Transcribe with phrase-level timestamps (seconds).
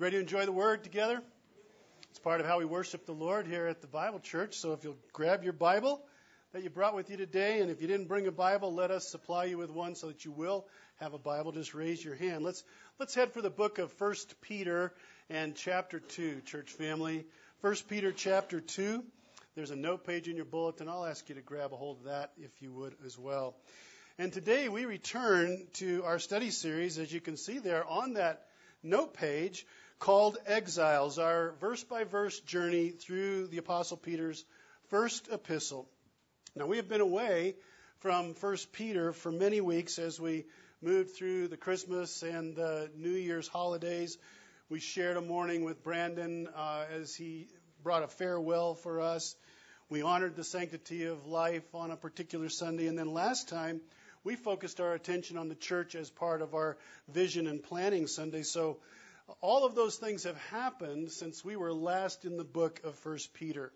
[0.00, 1.20] Ready to enjoy the Word together?
[2.08, 4.56] It's part of how we worship the Lord here at the Bible Church.
[4.56, 6.00] So if you'll grab your Bible
[6.54, 9.06] that you brought with you today, and if you didn't bring a Bible, let us
[9.06, 10.66] supply you with one so that you will
[11.00, 11.52] have a Bible.
[11.52, 12.42] Just raise your hand.
[12.42, 12.64] Let's
[12.98, 14.94] let's head for the book of First Peter
[15.28, 17.26] and chapter two, church family.
[17.60, 19.04] First Peter chapter two.
[19.54, 20.88] There's a note page in your bulletin.
[20.88, 23.54] I'll ask you to grab a hold of that if you would as well.
[24.18, 28.46] And today we return to our study series, as you can see there on that
[28.82, 29.66] note page
[30.00, 34.46] called Exiles, our verse by verse journey through the Apostle Peter's
[34.88, 35.86] first epistle.
[36.56, 37.54] Now, we have been away
[37.98, 40.46] from 1 Peter for many weeks as we
[40.80, 44.16] moved through the Christmas and the New Year's holidays.
[44.70, 47.48] We shared a morning with Brandon uh, as he
[47.82, 49.36] brought a farewell for us.
[49.90, 52.86] We honored the sanctity of life on a particular Sunday.
[52.86, 53.82] And then last time,
[54.24, 58.44] we focused our attention on the church as part of our vision and planning Sunday.
[58.44, 58.78] So
[59.40, 63.18] all of those things have happened since we were last in the book of 1
[63.34, 63.72] Peter.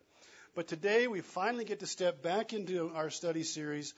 [0.55, 3.95] But today we finally get to step back into our study series.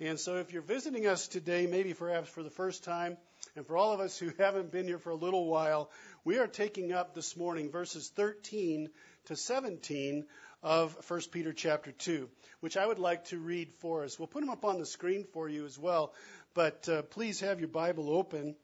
[0.00, 3.16] And so if you're visiting us today, maybe perhaps for the first time,
[3.54, 5.90] and for all of us who haven't been here for a little while,
[6.24, 8.88] we are taking up this morning verses 13
[9.26, 10.26] to 17
[10.62, 12.28] of 1 Peter chapter 2,
[12.60, 14.18] which I would like to read for us.
[14.18, 16.12] We'll put them up on the screen for you as well,
[16.54, 18.56] but uh, please have your Bible open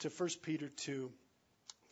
[0.00, 1.10] to 1 Peter 2.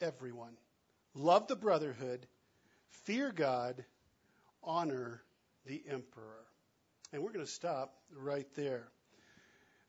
[0.00, 0.56] everyone.
[1.14, 2.26] Love the brotherhood.
[3.04, 3.84] Fear God.
[4.62, 5.22] Honor
[5.66, 6.44] the emperor.
[7.12, 8.88] And we're going to stop right there.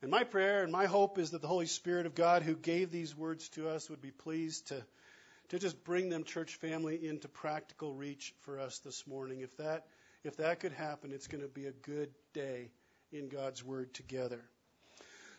[0.02, 2.90] And my prayer and my hope is that the Holy Spirit of God who gave
[2.90, 4.84] these words to us would be pleased to,
[5.48, 9.40] to just bring them, church family, into practical reach for us this morning.
[9.40, 9.86] If that,
[10.22, 12.70] if that could happen, it's going to be a good day
[13.10, 14.44] in God's Word together.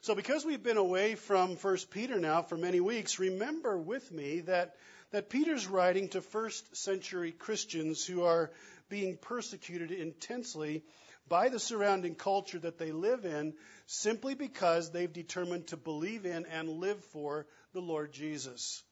[0.02, 4.42] So, because we've been away from 1 Peter now for many weeks, remember with me
[4.42, 4.76] that,
[5.12, 8.52] that Peter's writing to first century Christians who are
[8.90, 10.84] being persecuted intensely
[11.28, 13.56] by the surrounding culture that they live in
[13.88, 18.84] simply because they've determined to believe in and live for the Lord Jesus.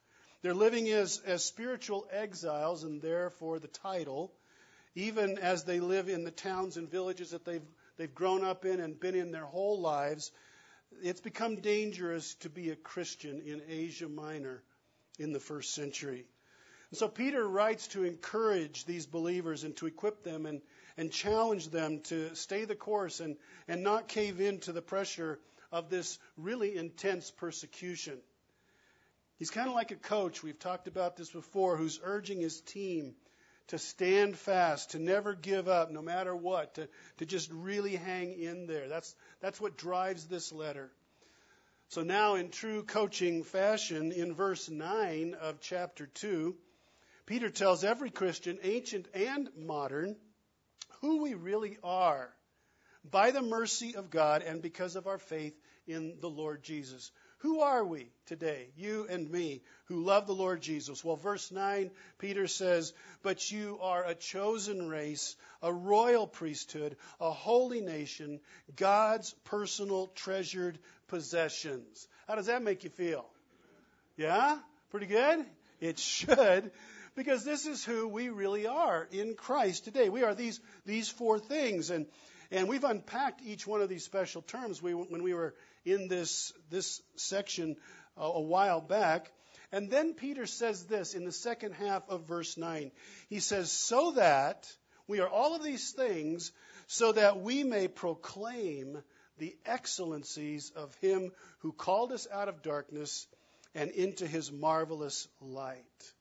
[0.41, 4.33] They're living as, as spiritual exiles, and therefore the title,
[4.95, 7.65] even as they live in the towns and villages that they've,
[7.97, 10.31] they've grown up in and been in their whole lives
[11.01, 14.63] it's become dangerous to be a Christian in Asia Minor
[15.19, 16.25] in the first century.
[16.91, 20.61] And so Peter writes to encourage these believers and to equip them and,
[20.97, 23.37] and challenge them to stay the course and,
[23.67, 25.39] and not cave in to the pressure
[25.71, 28.17] of this really intense persecution.
[29.37, 33.15] He's kind of like a coach, we've talked about this before, who's urging his team
[33.67, 36.87] to stand fast, to never give up no matter what, to,
[37.17, 38.87] to just really hang in there.
[38.87, 40.91] That's, that's what drives this letter.
[41.89, 46.55] So now, in true coaching fashion, in verse 9 of chapter 2,
[47.25, 50.15] Peter tells every Christian, ancient and modern,
[51.01, 52.29] who we really are
[53.09, 55.53] by the mercy of God and because of our faith
[55.87, 57.11] in the Lord Jesus.
[57.39, 61.03] Who are we today, you and me, who love the Lord Jesus?
[61.03, 67.31] Well, verse 9, Peter says, But you are a chosen race, a royal priesthood, a
[67.31, 68.39] holy nation,
[68.75, 72.07] God's personal treasured possessions.
[72.27, 73.25] How does that make you feel?
[74.17, 74.57] Yeah?
[74.89, 75.45] Pretty good?
[75.81, 76.71] It should
[77.15, 80.09] because this is who we really are in Christ today.
[80.09, 81.89] We are these, these four things.
[81.89, 82.05] And,
[82.51, 86.51] and we've unpacked each one of these special terms we, when we were in this,
[86.69, 87.77] this section
[88.17, 89.31] a, a while back.
[89.71, 92.91] And then Peter says this in the second half of verse 9.
[93.29, 94.67] He says, So that
[95.07, 96.51] we are all of these things,
[96.87, 99.01] so that we may proclaim
[99.37, 103.27] the excellencies of him who called us out of darkness
[103.73, 106.13] and into his marvelous light.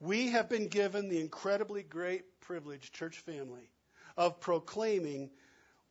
[0.00, 3.70] We have been given the incredibly great privilege, church family,
[4.16, 5.30] of proclaiming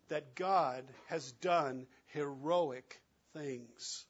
[0.09, 3.01] that God has done heroic
[3.33, 4.06] things.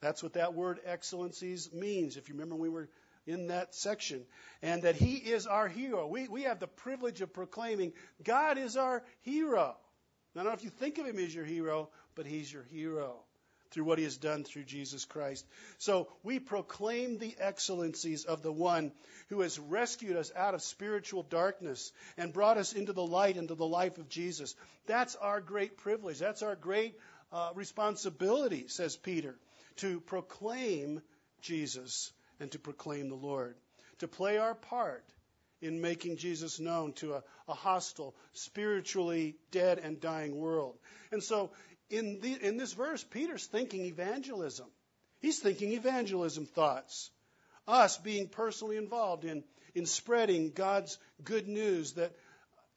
[0.00, 2.88] That's what that word excellencies means, if you remember we were
[3.26, 4.24] in that section.
[4.62, 6.06] And that He is our hero.
[6.06, 9.76] We, we have the privilege of proclaiming God is our hero.
[10.34, 13.20] I don't know if you think of Him as your hero, but He's your hero.
[13.70, 15.46] Through what he has done through Jesus Christ.
[15.78, 18.92] So we proclaim the excellencies of the one
[19.28, 23.54] who has rescued us out of spiritual darkness and brought us into the light, into
[23.54, 24.54] the life of Jesus.
[24.86, 26.18] That's our great privilege.
[26.18, 26.96] That's our great
[27.32, 29.36] uh, responsibility, says Peter,
[29.76, 31.00] to proclaim
[31.42, 33.54] Jesus and to proclaim the Lord,
[33.98, 35.04] to play our part
[35.62, 40.76] in making Jesus known to a, a hostile, spiritually dead and dying world.
[41.12, 41.50] And so
[41.90, 44.66] in, the, in this verse, Peter's thinking evangelism.
[45.20, 47.10] He's thinking evangelism thoughts.
[47.66, 49.44] Us being personally involved in,
[49.74, 52.12] in spreading God's good news that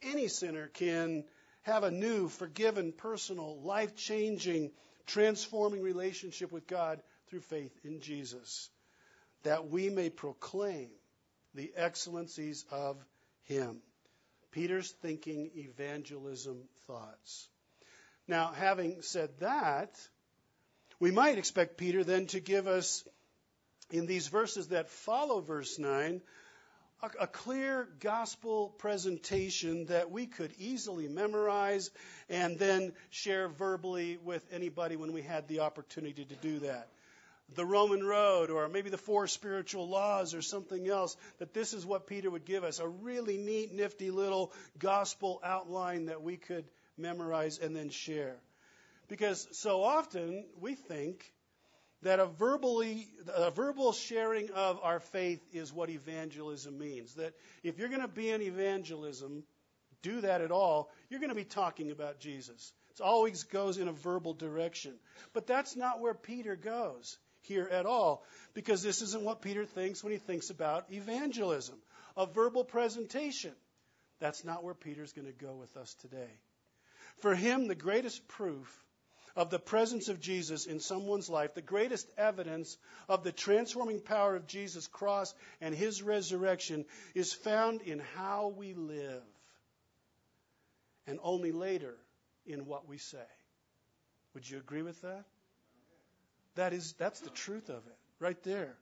[0.01, 1.23] any sinner can
[1.61, 4.71] have a new, forgiven, personal, life changing,
[5.05, 8.69] transforming relationship with God through faith in Jesus,
[9.43, 10.89] that we may proclaim
[11.53, 12.97] the excellencies of
[13.43, 13.81] Him.
[14.51, 17.47] Peter's thinking evangelism thoughts.
[18.27, 19.99] Now, having said that,
[20.99, 23.03] we might expect Peter then to give us,
[23.91, 26.21] in these verses that follow verse 9,
[27.01, 31.91] a, a, clear gospel presentation that we could easily memorize
[32.29, 36.87] and then share verbally with anybody when we had the opportunity to do that.
[37.55, 41.85] The Roman road, or maybe the four spiritual laws, or something else, that this is
[41.85, 46.63] what Peter would give us a really neat, nifty little gospel outline that we could
[46.97, 48.35] memorize, and then share.
[49.07, 51.31] Because so often we think
[52.03, 57.15] that a verbally a verbal sharing of our faith is what evangelism means.
[57.15, 59.43] That if you're going to be in evangelism,
[60.01, 62.73] do that at all, you're going to be talking about Jesus.
[62.91, 64.93] It always goes in a verbal direction.
[65.33, 68.23] But that's not where Peter goes here at all,
[68.53, 71.75] because this isn't what Peter thinks when he thinks about evangelism,
[72.15, 73.51] a verbal presentation.
[74.19, 76.29] That's not where Peter's going to go with us today.
[77.19, 78.83] For him, the greatest proof
[79.35, 82.77] of the presence of Jesus in someone's life, the greatest evidence
[83.09, 88.73] of the transforming power of Jesus' cross and his resurrection is found in how we
[88.73, 89.23] live,
[91.07, 91.95] and only later
[92.45, 93.25] in what we say.
[94.33, 95.25] Would you agree with that?
[96.55, 98.75] That is that's the truth of it, right there.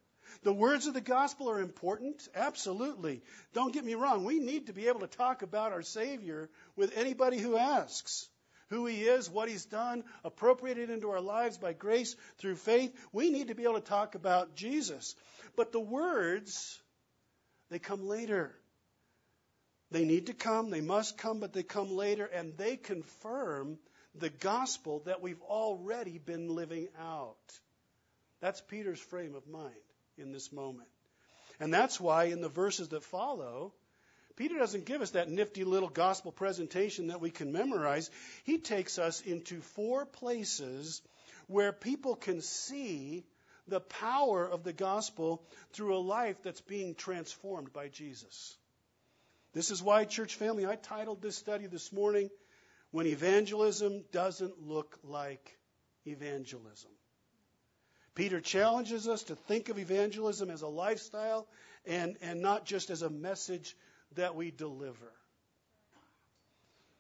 [0.43, 3.21] The words of the gospel are important, absolutely.
[3.53, 6.97] Don't get me wrong, we need to be able to talk about our Savior with
[6.97, 8.27] anybody who asks
[8.69, 12.95] who He is, what He's done, appropriated into our lives by grace through faith.
[13.11, 15.15] We need to be able to talk about Jesus.
[15.55, 16.79] But the words,
[17.69, 18.55] they come later.
[19.91, 23.77] They need to come, they must come, but they come later, and they confirm
[24.15, 27.59] the gospel that we've already been living out.
[28.39, 29.75] That's Peter's frame of mind
[30.21, 30.87] in this moment.
[31.59, 33.73] And that's why in the verses that follow,
[34.35, 38.09] Peter doesn't give us that nifty little gospel presentation that we can memorize.
[38.43, 41.01] He takes us into four places
[41.47, 43.23] where people can see
[43.67, 48.57] the power of the gospel through a life that's being transformed by Jesus.
[49.53, 52.29] This is why, church family, I titled this study this morning,
[52.91, 55.57] When Evangelism Doesn't Look Like
[56.05, 56.91] Evangelism.
[58.15, 61.47] Peter challenges us to think of evangelism as a lifestyle
[61.85, 63.75] and, and not just as a message
[64.15, 65.11] that we deliver.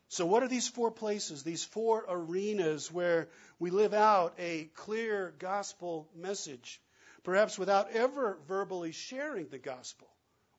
[0.07, 3.29] So, what are these four places, these four arenas where
[3.59, 6.81] we live out a clear gospel message,
[7.23, 10.07] perhaps without ever verbally sharing the gospel?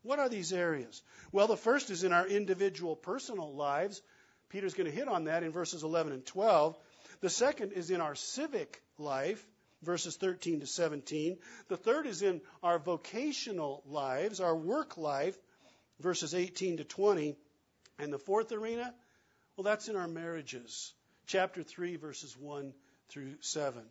[0.02, 1.02] What are these areas?
[1.32, 4.00] Well, the first is in our individual personal lives.
[4.48, 6.76] Peter's going to hit on that in verses 11 and 12.
[7.20, 9.46] The second is in our civic life,
[9.82, 11.38] verses 13 to 17.
[11.68, 15.36] The third is in our vocational lives, our work life,
[16.00, 17.36] verses 18 to 20.
[17.98, 18.94] And the fourth arena,
[19.56, 20.92] well, that's in our marriages,
[21.26, 22.72] chapter 3, verses 1
[23.08, 23.82] through 7.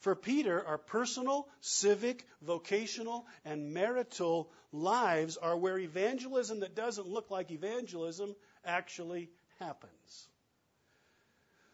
[0.00, 7.30] For Peter, our personal, civic, vocational, and marital lives are where evangelism that doesn't look
[7.30, 8.34] like evangelism
[8.64, 10.28] actually happens.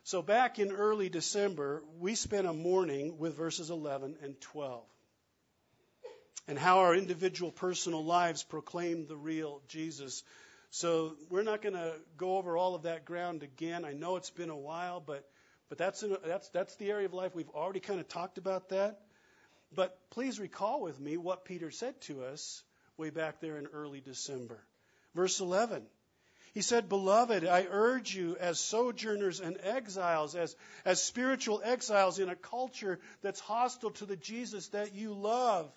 [0.04, 4.82] So, back in early December, we spent a morning with verses 11 and 12
[6.48, 10.22] and how our individual personal lives proclaim the real Jesus.
[10.70, 13.84] So we're not going to go over all of that ground again.
[13.84, 15.28] I know it's been a while, but
[15.68, 19.00] but that's that's that's the area of life we've already kind of talked about that.
[19.74, 22.62] But please recall with me what Peter said to us
[22.96, 24.58] way back there in early December.
[25.14, 25.86] Verse 11.
[26.52, 30.54] He said, Beloved, I urge you as sojourners and exiles, as,
[30.84, 35.72] as spiritual exiles in a culture that's hostile to the Jesus that you love,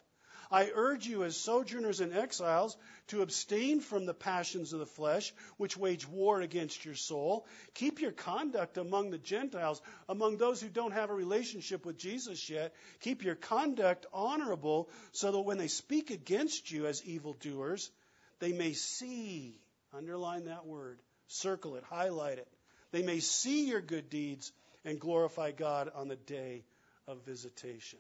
[0.52, 2.78] I urge you, as sojourners and exiles,
[3.08, 7.48] to abstain from the passions of the flesh, which wage war against your soul.
[7.74, 12.50] Keep your conduct among the Gentiles, among those who don't have a relationship with Jesus
[12.50, 12.74] yet.
[13.02, 17.92] Keep your conduct honorable, so that when they speak against you as evildoers,
[18.40, 19.60] they may see,
[19.96, 22.48] underline that word, circle it, highlight it.
[22.92, 24.52] They may see your good deeds
[24.84, 26.64] and glorify God on the day
[27.08, 28.00] of visitation.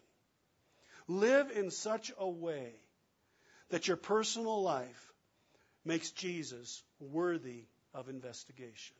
[1.07, 2.73] Live in such a way
[3.69, 5.11] that your personal life
[5.83, 8.95] makes Jesus worthy of investigation.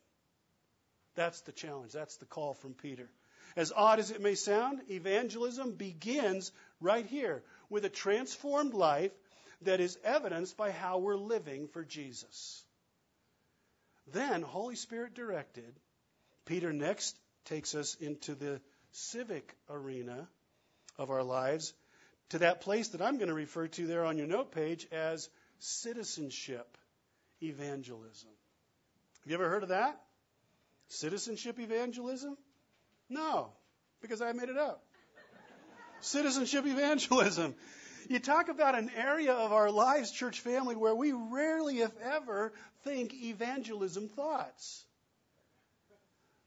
[1.16, 1.94] That's the challenge.
[1.94, 3.10] That's the call from Peter.
[3.56, 9.12] As odd as it may sound, evangelism begins right here with a transformed life
[9.62, 12.65] that is evidenced by how we're living for Jesus.
[14.12, 15.74] Then, Holy Spirit directed,
[16.46, 20.28] Peter next takes us into the civic arena
[20.98, 21.74] of our lives
[22.30, 25.30] to that place that I'm going to refer to there on your note page as
[25.60, 26.78] citizenship
[27.42, 28.30] evangelism.
[29.24, 30.00] Have you ever heard of that?
[30.88, 32.38] Citizenship evangelism?
[33.10, 33.50] No,
[34.02, 34.84] because I made it up.
[36.02, 37.56] Citizenship evangelism.
[38.08, 42.54] You talk about an area of our lives, church family, where we rarely, if ever,
[42.84, 44.86] think evangelism thoughts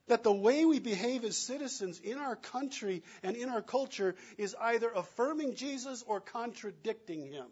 [0.09, 4.57] that the way we behave as citizens in our country and in our culture is
[4.61, 7.47] either affirming Jesus or contradicting him.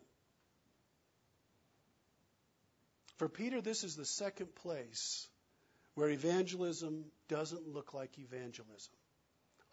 [3.19, 5.27] For Peter, this is the second place
[5.95, 8.93] where evangelism doesn't look like evangelism.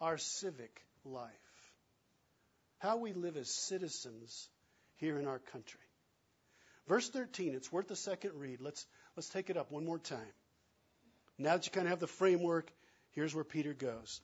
[0.00, 1.30] Our civic life.
[2.84, 4.46] How we live as citizens
[4.96, 5.80] here in our country.
[6.86, 8.60] Verse 13, it's worth a second read.
[8.60, 8.84] Let's,
[9.16, 10.34] let's take it up one more time.
[11.38, 12.70] Now that you kind of have the framework,
[13.12, 14.20] here's where Peter goes.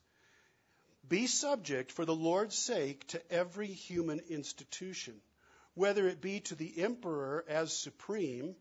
[1.08, 5.14] Be subject for the Lord's sake to every human institution,
[5.72, 8.54] whether it be to the emperor as supreme,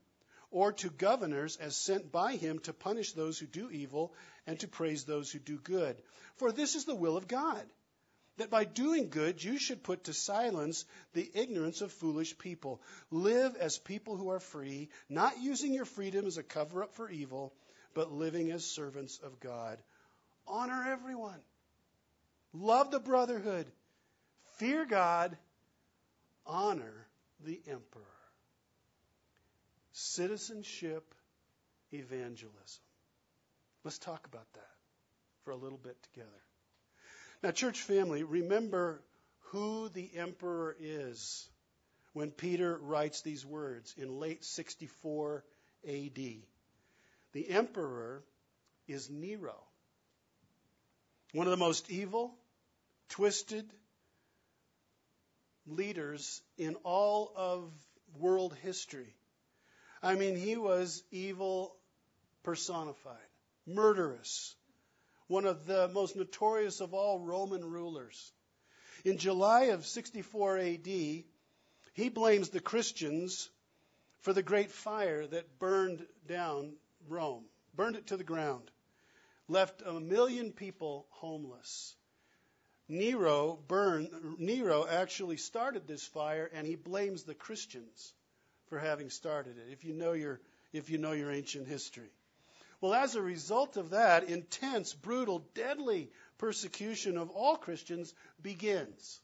[0.50, 4.14] or to governors as sent by him to punish those who do evil
[4.48, 6.02] and to praise those who do good.
[6.38, 7.66] For this is the will of God,
[8.40, 12.82] that by doing good you should put to silence the ignorance of foolish people.
[13.12, 17.10] Live as people who are free, not using your freedom as a cover up for
[17.10, 17.54] evil
[17.94, 19.78] but living as servants of God.
[20.48, 21.40] Honor everyone.
[22.54, 23.66] Love the brotherhood.
[24.58, 25.38] Fear God.
[26.46, 27.08] Honor
[27.46, 28.04] the emperor.
[29.92, 31.14] Citizenship
[31.92, 32.84] evangelism.
[33.84, 34.72] Let's talk about that
[35.44, 36.30] for a little bit together.
[37.42, 39.02] Now, church family, remember
[39.52, 41.50] who the emperor is
[42.14, 45.46] when Peter writes these words in late 64
[45.88, 46.20] AD.
[47.32, 48.24] The emperor
[48.88, 49.56] is Nero,
[51.32, 52.36] one of the most evil,
[53.10, 53.70] twisted
[55.66, 57.72] leaders in all of
[58.18, 59.16] world history.
[60.02, 61.76] I mean, he was evil
[62.44, 63.16] personified,
[63.66, 64.56] murderous,
[65.30, 68.34] one of the most notorious of all Roman rulers.
[69.06, 73.50] In July of 64 AD, he blames the Christians
[74.22, 76.74] for the great fire that burned down
[77.08, 77.46] Rome,
[77.76, 78.70] burned it to the ground,
[79.48, 81.96] left a million people homeless.
[82.88, 84.10] Nero burned,
[84.40, 88.14] Nero actually started this fire and he blames the Christians
[88.68, 89.72] for having started it.
[89.72, 90.42] If you know your
[90.74, 92.12] if you know your ancient history.
[92.82, 99.20] Well, as a result of that, intense, brutal, deadly persecution of all Christians begins.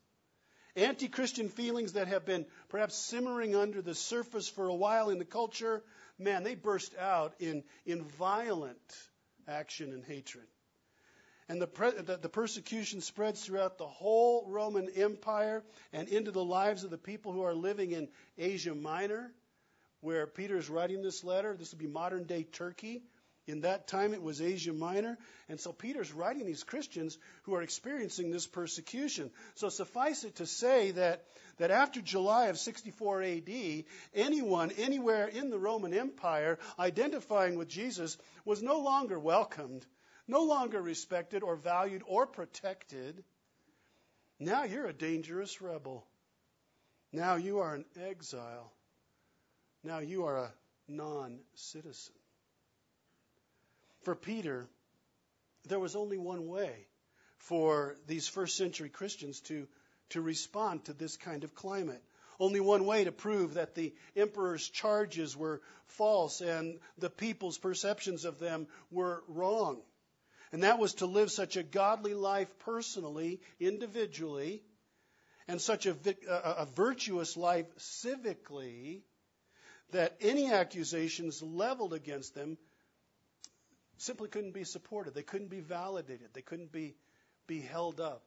[0.76, 5.20] Anti Christian feelings that have been perhaps simmering under the surface for a while in
[5.20, 5.82] the culture
[6.18, 8.78] man, they burst out in, in violent
[9.48, 10.46] action and hatred.
[11.48, 16.44] And the, pre- the, the, persecution spreads throughout the whole Roman Empire and into the
[16.44, 18.08] lives of the people who are living in
[18.38, 19.32] Asia Minor,
[20.02, 21.56] where Peter is writing this letter.
[21.56, 23.04] This would be modern day Turkey.
[23.48, 25.18] In that time, it was Asia Minor.
[25.50, 29.30] And so Peter's writing these Christians who are experiencing this persecution.
[29.54, 31.24] So suffice it to say that,
[31.58, 33.84] that after July of 64 AD,
[34.16, 39.86] anyone anywhere in the Roman Empire identifying with Jesus was no longer welcomed,
[40.28, 43.24] no longer respected or valued or protected.
[44.40, 46.08] Now you're a dangerous rebel.
[47.14, 48.74] Now you are an exile.
[49.84, 50.54] Now you are a
[50.88, 52.16] non citizen.
[54.06, 54.70] For Peter,
[55.68, 56.86] there was only one way
[57.40, 59.68] for these first century Christians to,
[60.10, 62.04] to respond to this kind of climate.
[62.40, 68.26] Only one way to prove that the emperor's charges were false and the people's perceptions
[68.26, 69.82] of them were wrong.
[70.52, 74.62] And that was to live such a godly life personally, individually,
[75.48, 75.96] and such a,
[76.30, 79.02] a, a virtuous life civically
[79.90, 82.60] that any accusations leveled against them
[83.98, 85.14] simply couldn't be supported.
[85.14, 86.30] They couldn't be validated.
[86.34, 86.96] They couldn't be,
[87.48, 88.24] be held up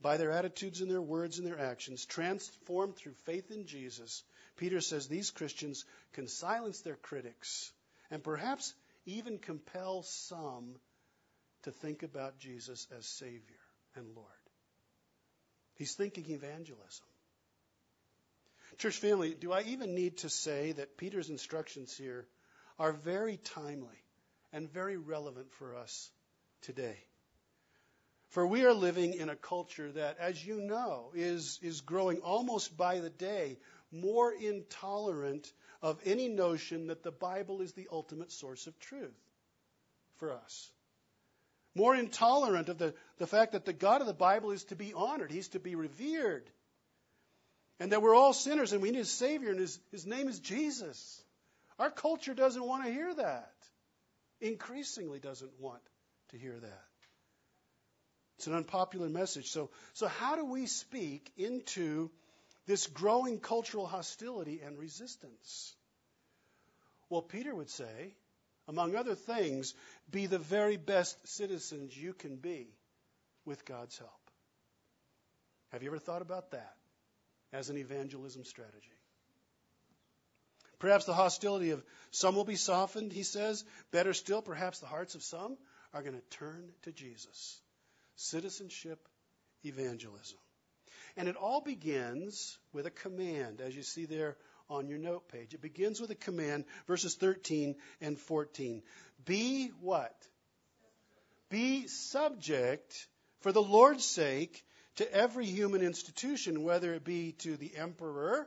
[0.00, 4.22] by their attitudes and their words and their actions, transformed through faith in Jesus.
[4.56, 7.72] Peter says these Christians can silence their critics
[8.10, 8.74] and perhaps
[9.06, 10.76] even compel some
[11.62, 13.40] to think about Jesus as Savior
[13.96, 14.28] and Lord.
[15.76, 17.06] He's thinking evangelism.
[18.78, 22.26] Church family, do I even need to say that Peter's instructions here
[22.78, 24.02] are very timely
[24.52, 26.10] and very relevant for us
[26.62, 26.98] today?
[28.28, 32.76] For we are living in a culture that, as you know, is, is growing almost
[32.76, 33.58] by the day
[33.92, 39.14] more intolerant of any notion that the Bible is the ultimate source of truth
[40.16, 40.70] for us.
[41.74, 44.94] More intolerant of the, the fact that the God of the Bible is to be
[44.94, 46.48] honored, He's to be revered,
[47.80, 50.38] and that we're all sinners and we need a Savior, and His, his name is
[50.40, 51.23] Jesus.
[51.78, 53.52] Our culture doesn't want to hear that.
[54.40, 55.82] Increasingly doesn't want
[56.30, 56.84] to hear that.
[58.38, 59.50] It's an unpopular message.
[59.50, 62.10] So, so how do we speak into
[62.66, 65.74] this growing cultural hostility and resistance?
[67.08, 68.14] Well, Peter would say,
[68.66, 69.74] among other things,
[70.10, 72.68] be the very best citizens you can be
[73.44, 74.10] with God's help.
[75.70, 76.76] Have you ever thought about that
[77.52, 78.90] as an evangelism strategy?
[80.84, 83.64] Perhaps the hostility of some will be softened, he says.
[83.90, 85.56] Better still, perhaps the hearts of some
[85.94, 87.58] are going to turn to Jesus.
[88.16, 88.98] Citizenship
[89.64, 90.36] evangelism.
[91.16, 94.36] And it all begins with a command, as you see there
[94.68, 95.54] on your note page.
[95.54, 98.82] It begins with a command, verses 13 and 14.
[99.24, 100.14] Be what?
[101.48, 103.08] Be subject
[103.40, 104.62] for the Lord's sake
[104.96, 108.46] to every human institution, whether it be to the emperor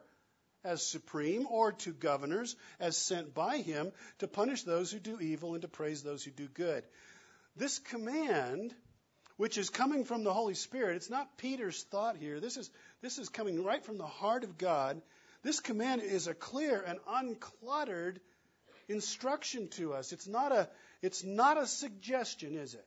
[0.68, 5.54] as supreme or to governors as sent by him to punish those who do evil
[5.54, 6.84] and to praise those who do good.
[7.56, 8.76] This command
[9.38, 10.96] which is coming from the Holy Spirit.
[10.96, 12.40] It's not Peter's thought here.
[12.40, 12.70] This is,
[13.02, 15.02] this is coming right from the heart of God.
[15.44, 18.18] This command is a clear and uncluttered
[18.90, 20.12] instruction to us.
[20.12, 20.68] It's not a,
[21.02, 22.86] it's not a suggestion, is it?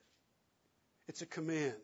[1.07, 1.74] It's a command.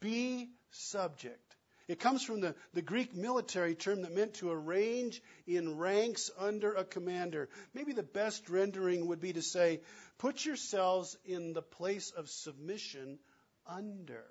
[0.00, 1.51] Be subject.
[1.92, 6.72] It comes from the, the Greek military term that meant to arrange in ranks under
[6.72, 7.50] a commander.
[7.74, 9.82] Maybe the best rendering would be to say,
[10.16, 13.18] put yourselves in the place of submission
[13.66, 14.24] under.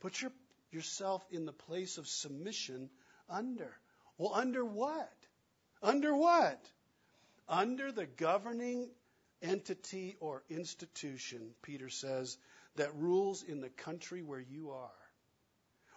[0.00, 0.30] Put your,
[0.72, 2.90] yourself in the place of submission
[3.30, 3.74] under.
[4.18, 5.14] Well, under what?
[5.82, 6.62] Under what?
[7.48, 8.90] Under the governing
[9.40, 12.36] entity or institution, Peter says,
[12.74, 15.05] that rules in the country where you are.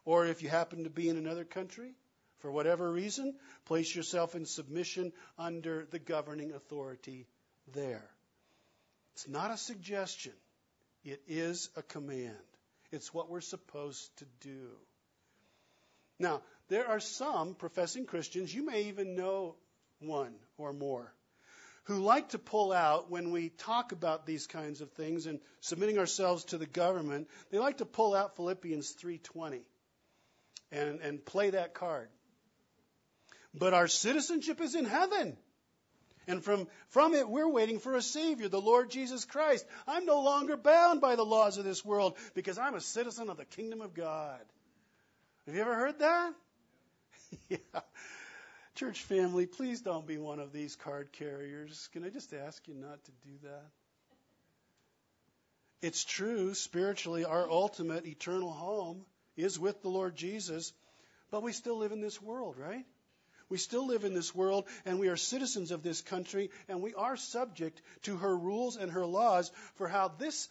[0.05, 1.93] Or if you happen to be in another country,
[2.39, 3.35] for whatever reason,
[3.65, 7.27] place yourself in submission under the governing authority
[7.73, 8.09] there.
[9.13, 10.33] It's not a suggestion.
[11.03, 12.35] It is a command.
[12.91, 14.69] It's what we're supposed to do.
[16.17, 19.55] Now, there are some professing Christians, you may even know
[19.99, 21.13] one or more,
[21.83, 25.97] who like to pull out when we talk about these kinds of things and submitting
[25.97, 29.61] ourselves to the government, they like to pull out Philippians 3:20
[30.71, 32.09] and, and play that card.
[33.53, 35.37] But our citizenship is in heaven.
[36.27, 39.65] And from, from it, we're waiting for a Savior, the Lord Jesus Christ.
[39.87, 43.37] I'm no longer bound by the laws of this world because I'm a citizen of
[43.37, 44.39] the kingdom of God.
[45.47, 46.33] Have you ever heard that?
[47.49, 47.57] yeah.
[48.75, 51.89] Church family, please don't be one of these card carriers.
[51.93, 53.65] Can I just ask you not to do that?
[55.81, 59.05] It's true, spiritually, our ultimate eternal home
[59.43, 60.73] is with the Lord Jesus,
[61.31, 62.85] but we still live in this world, right?
[63.49, 66.93] We still live in this world and we are citizens of this country and we
[66.93, 70.47] are subject to her rules and her laws for how this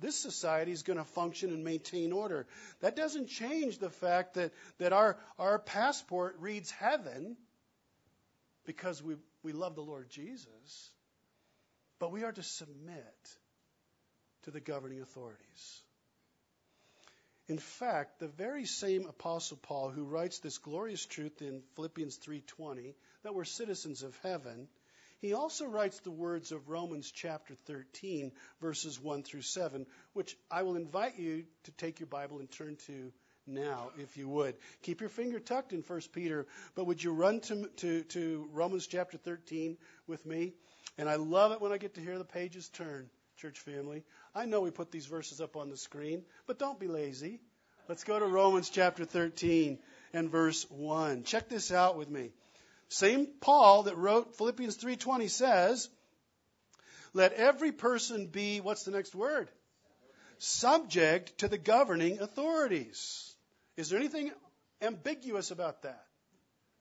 [0.00, 2.46] this society is going to function and maintain order.
[2.80, 7.36] That doesn't change the fact that, that our, our passport reads heaven
[8.64, 10.90] because we, we love the Lord Jesus,
[11.98, 13.36] but we are to submit
[14.44, 15.82] to the governing authorities.
[17.52, 22.94] In fact, the very same apostle Paul who writes this glorious truth in Philippians 3:20
[23.24, 24.68] that we're citizens of heaven,
[25.20, 30.62] he also writes the words of Romans chapter 13 verses 1 through 7, which I
[30.62, 33.12] will invite you to take your Bible and turn to
[33.46, 34.56] now, if you would.
[34.80, 38.86] Keep your finger tucked in 1 Peter, but would you run to, to, to Romans
[38.86, 40.54] chapter 13 with me?
[40.96, 43.10] And I love it when I get to hear the pages turn
[43.42, 44.04] church family.
[44.36, 47.40] I know we put these verses up on the screen, but don't be lazy.
[47.88, 49.80] Let's go to Romans chapter 13
[50.12, 51.24] and verse 1.
[51.24, 52.30] Check this out with me.
[52.88, 55.88] Same Paul that wrote Philippians 3:20 says,
[57.14, 59.50] "Let every person be what's the next word?
[60.38, 63.34] Subject to the governing authorities."
[63.76, 64.32] Is there anything
[64.80, 66.06] ambiguous about that?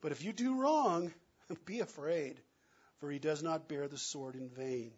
[0.00, 1.12] But if you do wrong,
[1.66, 2.40] be afraid,
[2.98, 4.92] for he does not bear the sword in vain.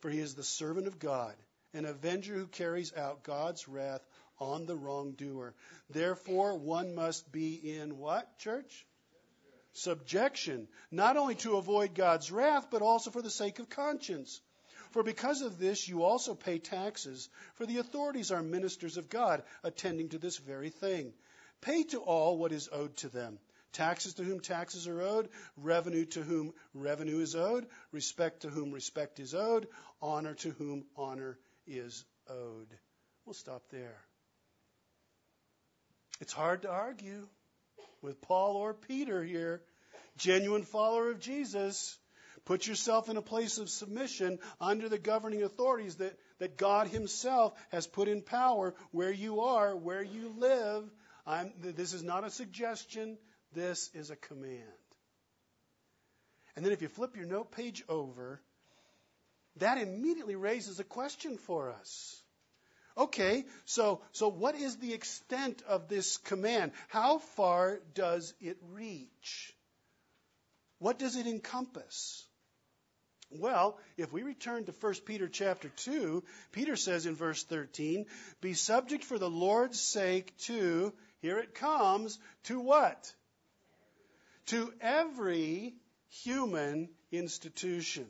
[0.00, 1.34] For he is the servant of God,
[1.72, 4.04] an avenger who carries out God's wrath
[4.38, 5.54] on the wrongdoer.
[5.90, 8.86] Therefore, one must be in what, church?
[9.72, 14.40] Subjection, not only to avoid God's wrath, but also for the sake of conscience.
[14.90, 19.42] For because of this, you also pay taxes, for the authorities are ministers of God,
[19.62, 21.12] attending to this very thing.
[21.60, 23.38] Pay to all what is owed to them
[23.76, 28.72] Taxes to whom taxes are owed, revenue to whom revenue is owed, respect to whom
[28.72, 29.68] respect is owed,
[30.00, 32.68] honor to whom honor is owed.
[33.26, 33.98] We'll stop there.
[36.22, 37.28] It's hard to argue
[38.00, 39.60] with Paul or Peter here.
[40.16, 41.98] Genuine follower of Jesus.
[42.46, 47.52] Put yourself in a place of submission under the governing authorities that, that God Himself
[47.72, 50.84] has put in power where you are, where you live.
[51.26, 53.18] I'm, this is not a suggestion.
[53.56, 54.60] This is a command.
[56.54, 58.38] And then if you flip your note page over,
[59.56, 62.22] that immediately raises a question for us.
[62.98, 66.72] Okay, so, so what is the extent of this command?
[66.88, 69.54] How far does it reach?
[70.78, 72.26] What does it encompass?
[73.30, 78.04] Well, if we return to 1 Peter chapter 2, Peter says in verse 13,
[78.42, 80.92] Be subject for the Lord's sake to,
[81.22, 83.14] here it comes, to what?
[84.46, 85.74] To every
[86.08, 88.06] human institution,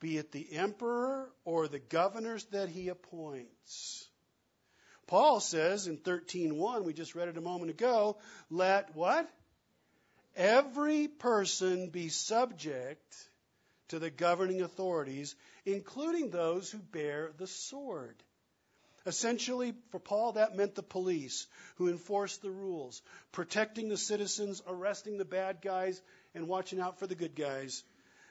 [0.00, 4.08] be it the emperor or the governors that he appoints.
[5.06, 8.16] Paul says in 13:1, we just read it a moment ago,
[8.48, 9.28] let what?
[10.36, 13.28] Every person be subject
[13.88, 18.22] to the governing authorities, including those who bear the sword.
[19.06, 23.00] Essentially, for Paul, that meant the police who enforced the rules,
[23.32, 26.00] protecting the citizens, arresting the bad guys,
[26.34, 27.82] and watching out for the good guys.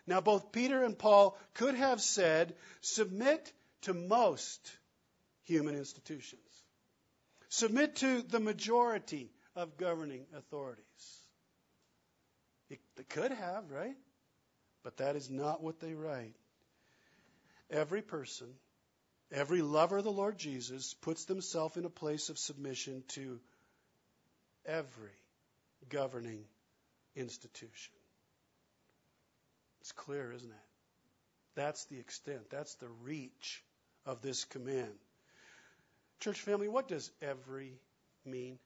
[0.06, 3.52] Now, both Peter and Paul could have said, submit
[3.82, 4.72] to most
[5.44, 6.42] human institutions,
[7.50, 10.84] submit to the majority of governing authorities.
[12.70, 13.96] They could have, right?
[14.84, 16.36] But that is not what they write.
[17.72, 18.48] Every person
[19.32, 23.40] Every lover of the Lord Jesus puts themselves in a place of submission to
[24.66, 25.12] every
[25.90, 26.44] governing
[27.16, 27.94] institution.
[29.82, 30.56] It's clear, isn't it?
[31.56, 33.64] That's the extent, that's the reach
[34.06, 34.94] of this command.
[36.20, 37.74] Church family, what does every
[38.26, 38.58] mean?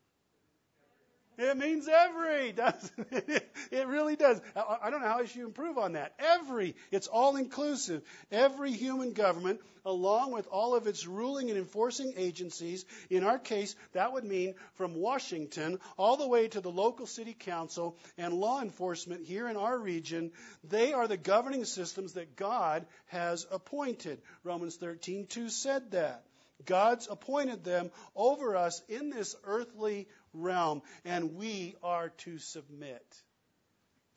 [1.38, 3.50] It means every, doesn't it?
[3.72, 4.40] It really does.
[4.56, 6.14] I don't know how I should improve on that.
[6.20, 8.04] Every, it's all inclusive.
[8.32, 13.76] Every human government, along with all of its ruling and enforcing agencies, in our case,
[13.94, 18.62] that would mean from Washington all the way to the local city council and law
[18.62, 20.32] enforcement here in our region,
[20.64, 24.22] they are the governing systems that God has appointed.
[24.44, 26.24] Romans 13:2 said that.
[26.66, 33.06] God's appointed them over us in this earthly realm, and we are to submit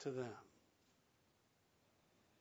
[0.00, 0.29] to them.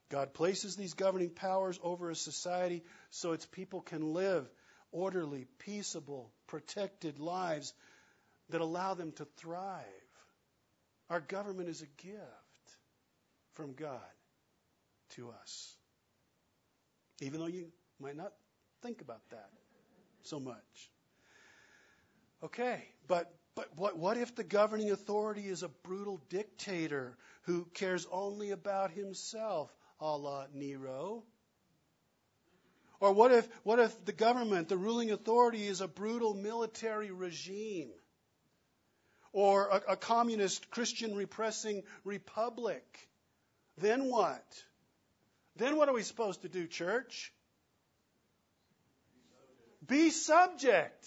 [0.09, 4.47] God places these governing powers over a society so its people can live
[4.91, 7.73] orderly, peaceable, protected lives
[8.49, 9.83] that allow them to thrive.
[11.09, 12.21] Our government is a gift
[13.55, 13.99] from God
[15.15, 15.75] to us.
[17.21, 17.67] Even though you
[17.99, 18.33] might not
[18.81, 19.49] think about that
[20.23, 20.91] so much.
[22.43, 28.05] Okay, but but what, what if the governing authority is a brutal dictator who cares
[28.11, 31.23] only about himself, a la Nero?
[32.99, 37.91] Or what if, what if the government, the ruling authority, is a brutal military regime?
[39.31, 42.83] Or a, a communist Christian repressing republic?
[43.77, 44.45] Then what?
[45.55, 47.31] Then what are we supposed to do, church?
[49.87, 51.05] Be subject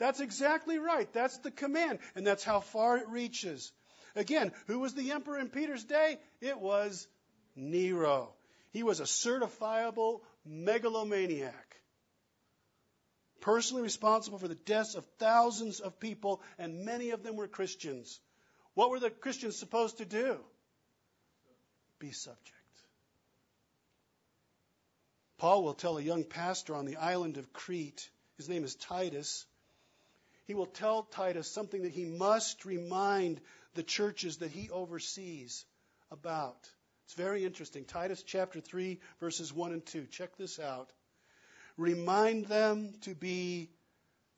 [0.00, 1.12] That's exactly right.
[1.12, 3.70] That's the command, and that's how far it reaches.
[4.16, 6.18] Again, who was the emperor in Peter's day?
[6.40, 7.06] It was
[7.54, 8.32] Nero.
[8.72, 11.76] He was a certifiable megalomaniac,
[13.42, 18.20] personally responsible for the deaths of thousands of people, and many of them were Christians.
[18.72, 20.38] What were the Christians supposed to do?
[21.98, 22.56] Be subject.
[25.36, 28.08] Paul will tell a young pastor on the island of Crete,
[28.38, 29.44] his name is Titus,
[30.50, 33.40] he will tell Titus something that he must remind
[33.74, 35.64] the churches that he oversees
[36.10, 36.68] about.
[37.04, 37.84] It's very interesting.
[37.84, 40.06] Titus chapter 3, verses 1 and 2.
[40.06, 40.90] Check this out.
[41.76, 43.70] Remind them to be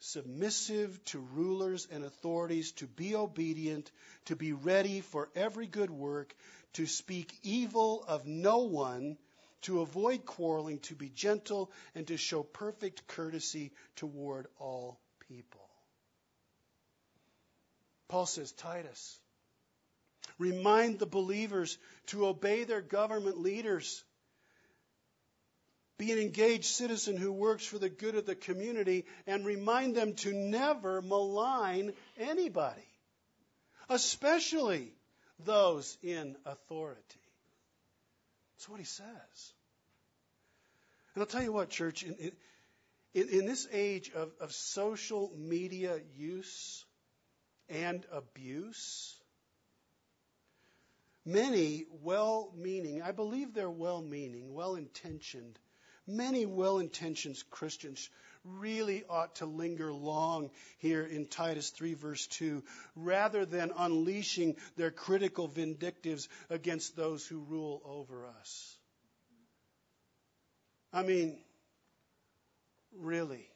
[0.00, 3.90] submissive to rulers and authorities, to be obedient,
[4.26, 6.34] to be ready for every good work,
[6.74, 9.16] to speak evil of no one,
[9.62, 15.61] to avoid quarreling, to be gentle, and to show perfect courtesy toward all people.
[18.08, 19.18] Paul says, Titus,
[20.38, 24.04] remind the believers to obey their government leaders.
[25.98, 30.14] Be an engaged citizen who works for the good of the community and remind them
[30.16, 32.88] to never malign anybody,
[33.88, 34.92] especially
[35.44, 37.00] those in authority.
[38.56, 39.52] That's what he says.
[41.14, 42.32] And I'll tell you what, church, in,
[43.14, 46.81] in, in this age of, of social media use,
[47.68, 49.16] and abuse.
[51.24, 55.58] Many well meaning, I believe they're well meaning, well intentioned,
[56.06, 58.10] many well intentioned Christians
[58.44, 62.64] really ought to linger long here in Titus 3, verse 2,
[62.96, 68.76] rather than unleashing their critical vindictives against those who rule over us.
[70.92, 71.38] I mean,
[72.98, 73.48] really.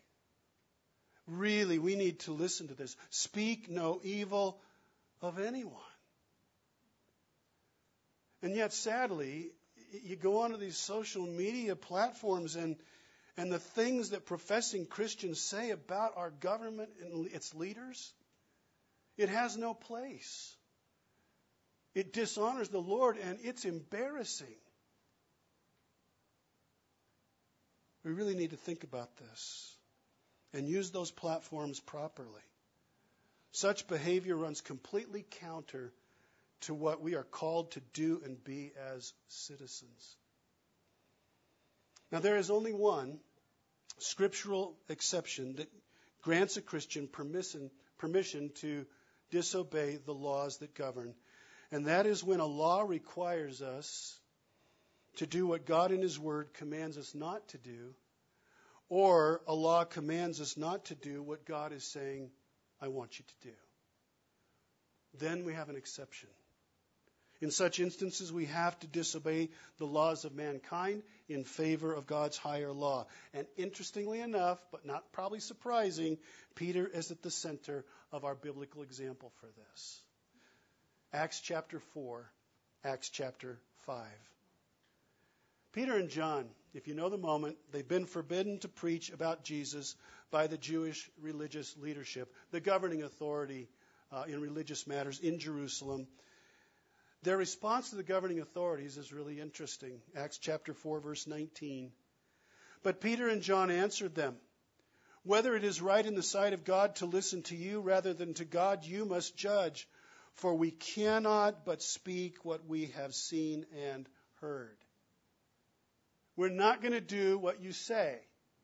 [1.27, 2.97] Really, we need to listen to this.
[3.11, 4.61] Speak no evil
[5.21, 5.75] of anyone.
[8.43, 9.51] And yet, sadly,
[10.05, 12.77] you go onto these social media platforms and
[13.37, 18.13] and the things that professing Christians say about our government and its leaders,
[19.19, 20.55] it has no place.
[21.95, 24.57] It dishonors the Lord and it's embarrassing.
[28.05, 29.76] We really need to think about this
[30.57, 32.41] and use those platforms properly.
[33.53, 35.93] Such behavior runs completely counter
[36.63, 40.17] to what we are called to do and be as citizens.
[42.11, 43.19] Now, there is only one
[43.99, 45.71] scriptural exception that
[46.23, 48.87] grants a Christian permission, permission to
[49.31, 51.15] disobey the laws that govern,
[51.71, 54.19] and that is when a law requires us
[55.17, 57.95] to do what God in His Word commands us not to do
[58.89, 62.31] or a law commands us not to do what God is saying,
[62.81, 63.55] I want you to do.
[65.19, 66.29] Then we have an exception.
[67.41, 72.39] In such instances, we have to disobey the laws of mankind in favor of God's
[72.39, 73.07] higher law.
[73.35, 76.17] And interestingly enough, but not probably surprising,
[76.55, 80.01] Peter is at the center of our biblical example for this.
[81.13, 82.31] Acts chapter 4,
[82.85, 84.07] Acts chapter 5.
[85.73, 89.97] Peter and John, if you know the moment, they've been forbidden to preach about Jesus
[90.31, 93.69] by the Jewish religious leadership, the governing authority
[94.13, 96.07] uh, in religious matters in Jerusalem.
[97.23, 100.03] Their response to the governing authorities is really interesting.
[100.15, 101.93] Acts chapter 4, verse 19.
[102.83, 104.37] But Peter and John answered them,
[105.25, 108.35] Whether it is right in the sight of God to listen to you rather than
[108.35, 109.89] to God, you must judge,
[110.35, 114.07] for we cannot but speak what we have seen and
[114.41, 114.77] heard.
[116.37, 118.19] We're not going to do what you say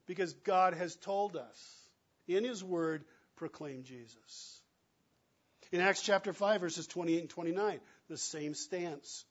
[0.06, 1.88] because God has told us
[2.28, 3.04] in His Word,
[3.36, 4.60] proclaim Jesus.
[5.70, 9.24] In Acts chapter 5, verses 28 and 29, the same stance.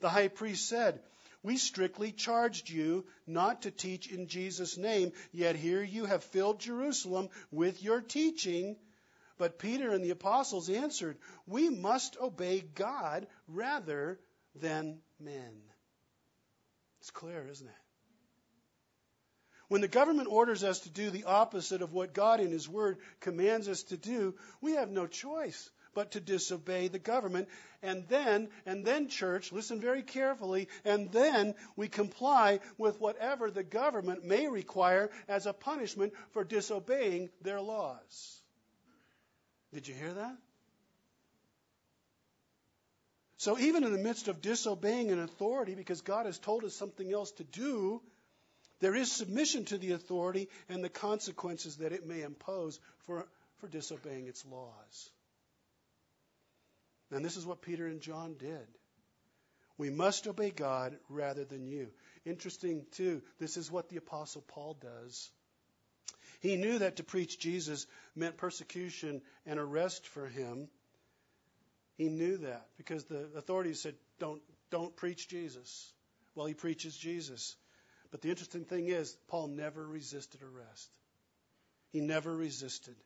[0.00, 1.00] The high priest said,
[1.42, 6.60] We strictly charged you not to teach in Jesus' name, yet here you have filled
[6.60, 8.76] Jerusalem with your teaching.
[9.36, 14.20] But Peter and the apostles answered, We must obey God rather
[14.54, 15.69] than men.
[17.00, 17.74] It's clear, isn't it?
[19.68, 22.98] When the government orders us to do the opposite of what God in His Word
[23.20, 27.48] commands us to do, we have no choice but to disobey the government.
[27.82, 33.62] And then, and then, church, listen very carefully, and then we comply with whatever the
[33.62, 38.40] government may require as a punishment for disobeying their laws.
[39.72, 40.36] Did you hear that?
[43.40, 47.10] So, even in the midst of disobeying an authority because God has told us something
[47.10, 48.02] else to do,
[48.80, 53.26] there is submission to the authority and the consequences that it may impose for,
[53.56, 55.10] for disobeying its laws.
[57.10, 58.68] And this is what Peter and John did.
[59.78, 61.88] We must obey God rather than you.
[62.26, 65.30] Interesting, too, this is what the Apostle Paul does.
[66.40, 70.68] He knew that to preach Jesus meant persecution and arrest for him.
[72.00, 75.92] He knew that because the authorities said, don't, don't preach Jesus.
[76.34, 77.56] Well, he preaches Jesus.
[78.10, 80.88] But the interesting thing is, Paul never resisted arrest.
[81.92, 82.96] He never resisted.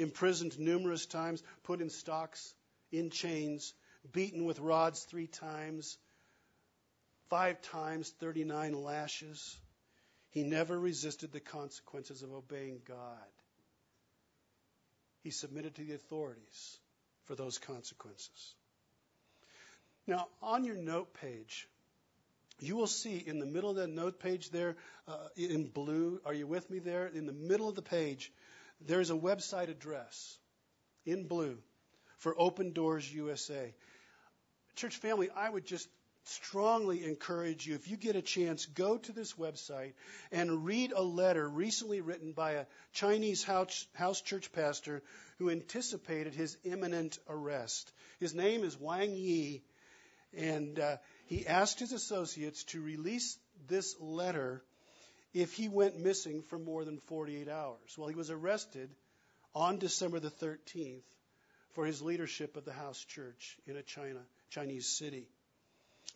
[0.00, 2.52] Imprisoned numerous times, put in stocks,
[2.90, 3.72] in chains,
[4.10, 5.96] beaten with rods three times,
[7.30, 9.56] five times 39 lashes.
[10.30, 13.30] He never resisted the consequences of obeying God.
[15.22, 16.78] He submitted to the authorities
[17.26, 18.54] for those consequences.
[20.06, 21.68] Now, on your note page,
[22.60, 24.76] you will see in the middle of that note page there,
[25.08, 27.06] uh, in blue, are you with me there?
[27.06, 28.32] In the middle of the page,
[28.86, 30.38] there's a website address
[31.06, 31.58] in blue
[32.18, 33.74] for Open Doors USA.
[34.76, 35.88] Church family, I would just
[36.24, 39.92] strongly encourage you, if you get a chance, go to this website
[40.32, 45.02] and read a letter recently written by a Chinese house, house church pastor
[45.38, 47.92] who anticipated his imminent arrest.
[48.20, 49.62] His name is Wang Yi,
[50.36, 54.62] and uh, he asked his associates to release this letter
[55.32, 57.98] if he went missing for more than 48 hours.
[57.98, 58.90] Well, he was arrested
[59.54, 61.02] on December the 13th
[61.74, 65.28] for his leadership of the house church in a China, Chinese city.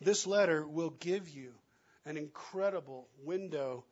[0.01, 1.53] This letter will give you
[2.05, 3.83] an incredible window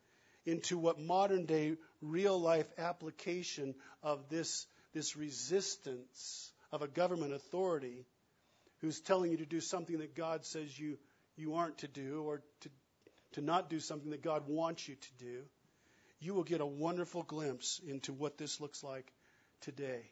[0.46, 8.06] into what modern day real life application of this, this resistance of a government authority
[8.80, 10.98] who's telling you to do something that God says you,
[11.36, 12.70] you aren't to do or to,
[13.34, 15.41] to not do something that God wants you to do,
[16.20, 19.12] you will get a wonderful glimpse into what this looks like
[19.62, 20.10] today.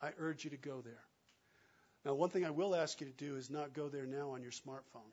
[0.00, 1.02] I urge you to go there.
[2.04, 4.42] Now, one thing I will ask you to do is not go there now on
[4.42, 5.10] your smartphone.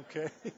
[0.00, 0.28] Okay?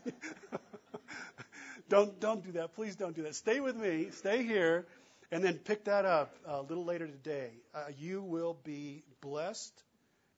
[1.88, 2.74] don't don't do that.
[2.74, 3.34] Please don't do that.
[3.34, 4.08] Stay with me.
[4.10, 4.86] Stay here,
[5.30, 7.50] and then pick that up a little later today.
[7.74, 9.82] Uh, you will be blessed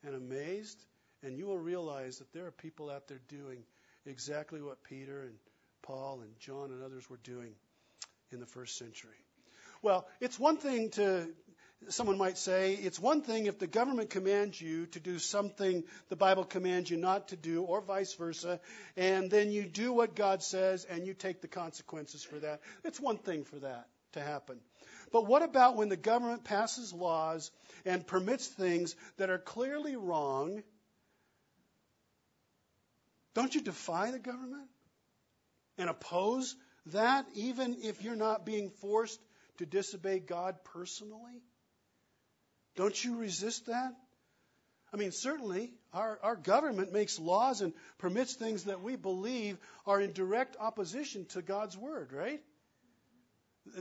[0.05, 0.85] and amazed
[1.23, 3.63] and you will realize that there are people out there doing
[4.07, 5.35] exactly what Peter and
[5.83, 7.53] Paul and John and others were doing
[8.33, 9.17] in the first century.
[9.83, 11.29] Well, it's one thing to,
[11.89, 16.17] someone might say, it's one thing if the government commands you to do something the
[16.17, 18.61] Bible commands you not to do, or vice versa,
[18.97, 22.61] and then you do what God says and you take the consequences for that.
[22.85, 24.59] It's one thing for that to happen.
[25.13, 27.51] But what about when the government passes laws
[27.85, 30.63] and permits things that are clearly wrong
[33.35, 34.69] don't you defy the government
[35.79, 39.21] and oppose that, even if you're not being forced
[39.59, 41.43] to disobey God personally?
[42.81, 43.95] Don't you resist that?
[44.91, 50.01] I mean, certainly, our, our government makes laws and permits things that we believe are
[50.01, 52.41] in direct opposition to God's Word, right?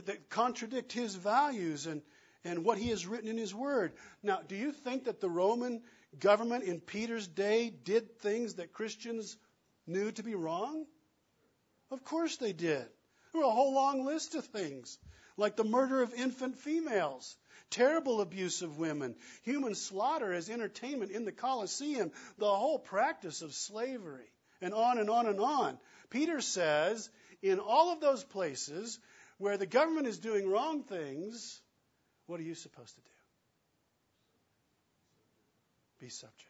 [0.04, 2.02] That contradict His values and,
[2.44, 3.94] and what He has written in His Word.
[4.22, 5.80] Now, do you think that the Roman
[6.18, 9.34] government in Peter's day did things that Christians
[9.86, 10.84] knew to be wrong?
[11.90, 12.84] Of course they did.
[13.32, 14.98] There were a whole long list of things,
[15.38, 17.34] like the murder of infant females,
[17.70, 23.54] terrible abuse of women, human slaughter as entertainment in the Colosseum, the whole practice of
[23.54, 24.30] slavery,
[24.60, 25.78] and on and on and on.
[26.10, 27.08] Peter says,
[27.42, 28.98] in all of those places
[29.38, 31.60] where the government is doing wrong things,
[32.26, 33.10] what are you supposed to do?
[36.00, 36.44] Be subject.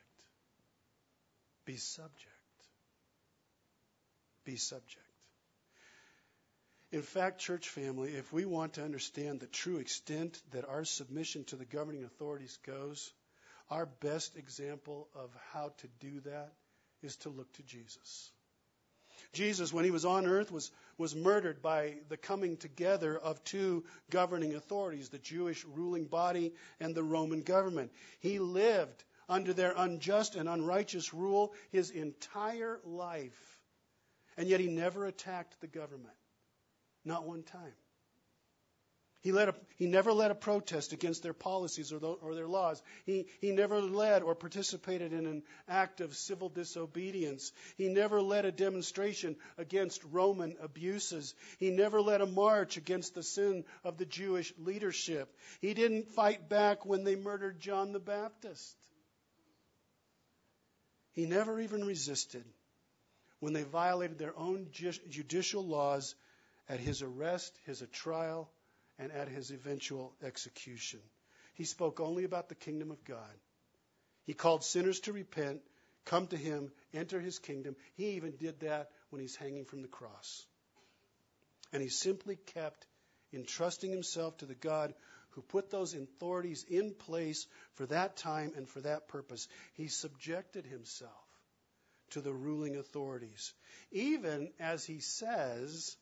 [1.65, 2.27] Be subject.
[4.45, 5.10] Be subject.
[6.93, 11.45] In fact, church family, if we want to understand the true extent that our submission
[11.45, 13.13] to the governing authorities goes,
[13.71, 16.53] our best example of how to do that
[17.03, 18.33] is to look to Jesus.
[19.33, 23.85] Jesus, when he was on earth, was, was murdered by the coming together of two
[24.11, 27.93] governing authorities, the Jewish ruling body and the Roman government.
[28.19, 33.61] He lived under their unjust and unrighteous rule his entire life.
[34.37, 36.17] And yet he never attacked the government.
[37.05, 37.73] Not one time.
[39.23, 42.49] He, led a, he never led a protest against their policies or, the, or their
[42.49, 42.83] laws.
[43.05, 47.53] He, he never led or participated in an act of civil disobedience.
[47.77, 51.35] He never led a demonstration against Roman abuses.
[51.59, 55.37] He never led a march against the sin of the Jewish leadership.
[55.61, 58.75] He didn't fight back when they murdered John the Baptist.
[61.13, 62.45] He never even resisted
[63.41, 66.15] when they violated their own judicial laws
[66.71, 68.49] at his arrest, his trial,
[68.97, 71.01] and at his eventual execution.
[71.55, 73.37] he spoke only about the kingdom of God.
[74.25, 75.61] He called sinners to repent,
[76.05, 77.75] come to him, enter his kingdom.
[77.97, 80.47] He even did that when he's hanging from the cross.
[81.73, 82.87] And he simply kept
[83.33, 84.95] entrusting himself to the God
[85.31, 89.49] who put those authorities in place for that time and for that purpose.
[89.75, 91.11] He subjected himself
[92.11, 93.53] to the ruling authorities.
[93.91, 95.97] Even as he says,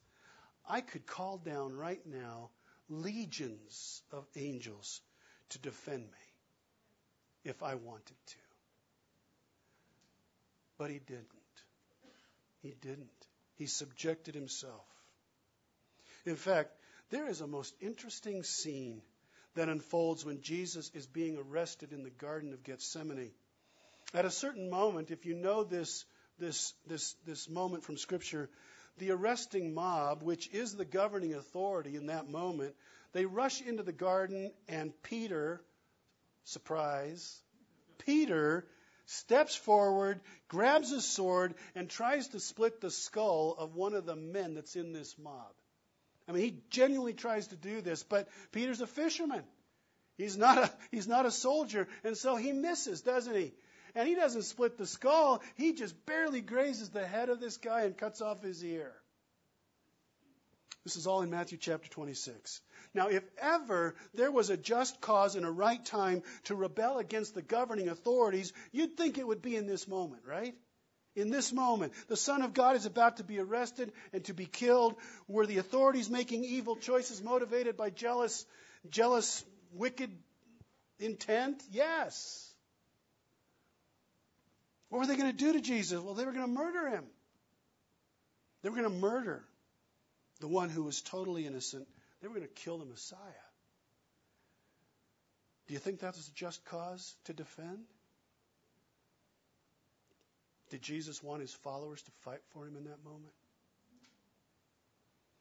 [0.69, 2.51] I could call down right now
[2.91, 5.01] legions of angels
[5.51, 6.29] to defend me
[7.45, 8.37] if I wanted to.
[10.77, 11.27] But he didn't.
[12.63, 13.09] He didn't.
[13.57, 14.85] He subjected himself.
[16.27, 16.71] In fact,
[17.11, 19.01] there is a most interesting scene
[19.55, 23.33] that unfolds when Jesus is being arrested in the Garden of Gethsemane.
[24.15, 26.05] At a certain moment, if you know this,
[26.39, 28.49] this, this, this moment from Scripture,
[28.99, 32.75] the arresting mob, which is the governing authority in that moment,
[33.13, 35.61] they rush into the garden, and Peter,
[36.45, 37.41] surprise,
[37.99, 38.67] Peter
[39.07, 44.17] steps forward, grabs a sword, and tries to split the skull of one of the
[44.17, 45.53] men that's in this mob.
[46.29, 49.45] I mean, he genuinely tries to do this, but Peter's a fisherman.
[50.19, 53.55] He's not a, he's not a soldier, and so he misses, doesn't he?
[53.99, 57.83] And he doesn't split the skull, he just barely grazes the head of this guy
[57.83, 58.93] and cuts off his ear.
[60.85, 62.61] This is all in Matthew chapter 26.
[62.95, 67.35] Now, if ever there was a just cause and a right time to rebel against
[67.35, 70.55] the governing authorities, you'd think it would be in this moment, right?
[71.17, 74.47] In this moment, the Son of God is about to be arrested and to be
[74.47, 74.95] killed.
[75.27, 78.47] Were the authorities making evil choices motivated by jealous,
[78.91, 80.17] jealous, wicked
[81.01, 81.61] intent?
[81.73, 82.48] Yes.
[84.89, 86.01] What were they going to do to Jesus?
[86.01, 87.05] Well, they were going to murder him.
[88.63, 89.45] They were going to murder
[90.41, 91.87] the one who was totally innocent.
[92.21, 93.19] They were going to kill the Messiah.
[95.67, 97.85] Do you think that was a just cause to defend?
[100.71, 103.33] Did Jesus want his followers to fight for him in that moment?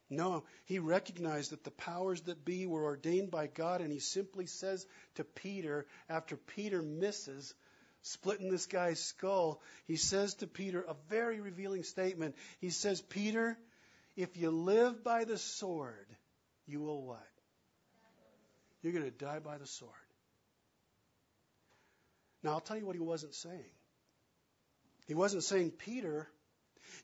[0.10, 4.46] No, he recognized that the powers that be were ordained by God, and he simply
[4.46, 4.86] says
[5.16, 7.54] to Peter, after Peter misses
[8.02, 12.36] splitting this guy's skull, he says to Peter a very revealing statement.
[12.60, 13.58] He says, Peter,
[14.16, 16.08] if you live by the sword,
[16.66, 17.28] you will what?
[18.82, 19.92] You're going to die by the sword.
[22.44, 23.72] Now, I'll tell you what he wasn't saying.
[25.08, 26.28] He wasn't saying, Peter,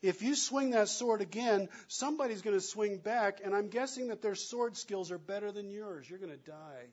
[0.02, 4.22] if you swing that sword again, somebody's going to swing back, and I'm guessing that
[4.22, 6.08] their sword skills are better than yours.
[6.08, 6.86] You're going to die.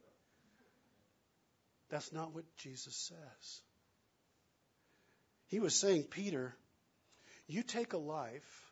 [1.89, 3.61] That's not what Jesus says.
[5.51, 6.55] He was saying, Peter,
[7.45, 8.71] you take a life,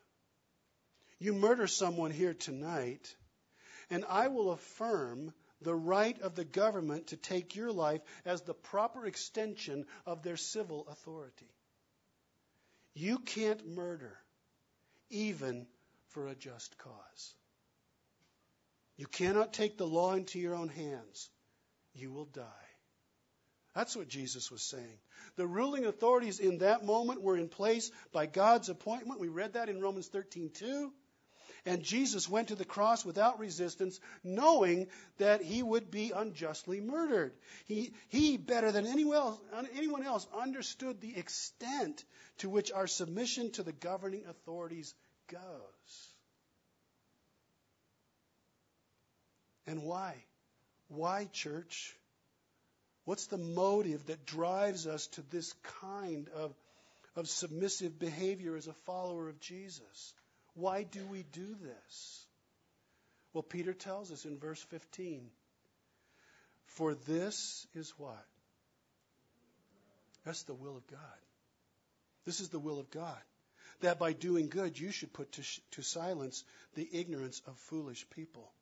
[1.18, 3.14] you murder someone here tonight,
[3.90, 8.54] and I will affirm the right of the government to take your life as the
[8.54, 11.52] proper extension of their civil authority.
[12.94, 14.16] You can't murder,
[15.10, 15.66] even
[16.08, 17.34] for a just cause.
[18.96, 21.28] You cannot take the law into your own hands.
[21.92, 22.69] You will die.
[23.74, 24.98] That's what Jesus was saying.
[25.36, 29.20] The ruling authorities in that moment were in place by God's appointment.
[29.20, 30.92] We read that in Romans 13:2.
[31.66, 37.34] And Jesus went to the cross without resistance, knowing that he would be unjustly murdered.
[37.66, 39.40] He, he better than anyone else,
[39.76, 42.02] anyone else, understood the extent
[42.38, 44.94] to which our submission to the governing authorities
[45.28, 46.14] goes.
[49.66, 50.24] And why?
[50.88, 51.94] Why, church?
[53.10, 56.54] What's the motive that drives us to this kind of,
[57.16, 60.14] of submissive behavior as a follower of Jesus?
[60.54, 62.26] Why do we do this?
[63.32, 65.28] Well, Peter tells us in verse 15
[66.66, 68.24] For this is what?
[70.24, 71.20] That's the will of God.
[72.26, 73.18] This is the will of God.
[73.80, 76.44] That by doing good, you should put to, sh- to silence
[76.76, 78.52] the ignorance of foolish people.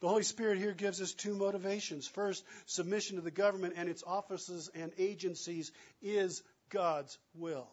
[0.00, 2.06] The Holy Spirit here gives us two motivations.
[2.06, 7.68] First, submission to the government and its offices and agencies is God's will.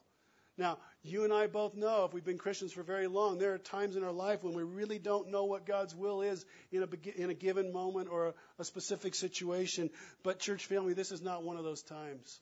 [0.57, 3.57] Now, you and I both know, if we've been Christians for very long, there are
[3.57, 7.21] times in our life when we really don't know what God's will is in a,
[7.21, 9.89] in a given moment or a, a specific situation.
[10.23, 12.39] But, church family, this is not one of those times.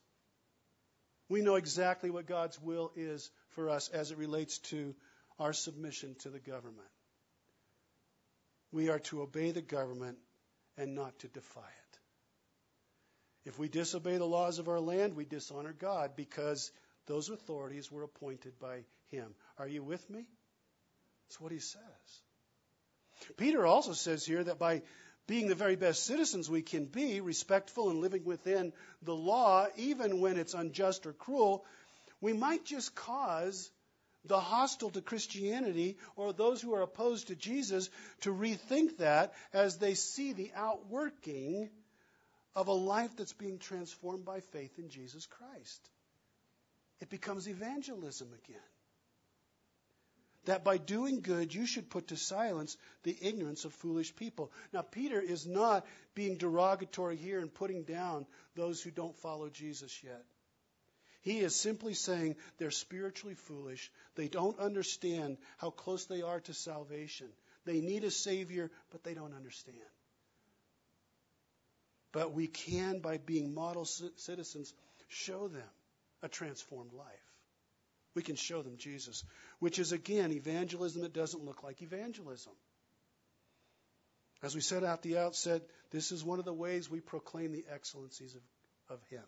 [1.28, 4.94] We know exactly what God's will is for us as it relates to
[5.40, 6.88] our submission to the government.
[8.74, 10.18] We are to obey the government
[10.78, 12.00] and not to defy it.
[13.46, 16.72] If we disobey the laws of our land, we dishonor God because
[17.06, 19.36] those authorities were appointed by him.
[19.60, 20.26] Are you with me?
[21.28, 21.82] That's what he says.
[23.38, 24.82] Peter also says here that by,
[25.28, 30.20] being the very best citizens we can be, respectful and living within the law, even
[30.20, 31.64] when it's unjust or cruel,
[32.22, 33.70] we might just cause
[34.26, 37.90] the hostile to Christianity or those who are opposed to Jesus
[38.22, 41.70] to rethink that as they see the outworking
[42.56, 45.90] of a life that's being transformed by faith in Jesus Christ.
[47.02, 48.62] It becomes evangelism again.
[50.46, 54.52] That by doing good, you should put to silence the ignorance of foolish people.
[54.74, 60.04] Now, Peter is not being derogatory here and putting down those who don't follow Jesus
[60.04, 60.24] yet.
[61.24, 63.90] He is simply saying they're spiritually foolish.
[64.16, 67.30] They don't understand how close they are to salvation.
[67.66, 69.78] They need a Savior, but they don't understand.
[72.12, 74.74] But we can, by being model citizens,
[75.08, 75.64] show them
[76.22, 77.08] a transformed life.
[78.16, 79.24] We can show them Jesus,
[79.60, 82.54] which is, again, evangelism that doesn't look like evangelism.
[84.44, 87.66] As we said at the outset, this is one of the ways we proclaim the
[87.74, 88.42] excellencies of,
[88.90, 89.24] of Him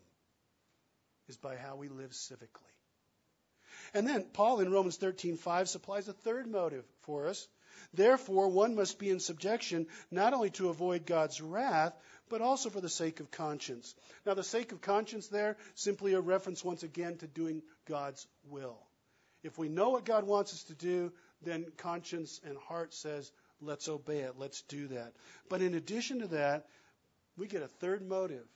[1.28, 2.76] is by how we live civically.
[3.94, 7.48] And then Paul in Romans 13:5 supplies a third motive for us.
[7.94, 11.94] Therefore, one must be in subjection not only to avoid God's wrath,
[12.30, 13.94] but also for the sake of conscience.
[14.26, 18.78] Now, the sake of conscience there simply a reference once again to doing God's will.
[19.44, 23.88] If we know what God wants us to do, then conscience and heart says, let's
[23.88, 25.14] obey it, let's do that.
[25.50, 26.68] But in addition to that,
[27.38, 28.48] we get a third motive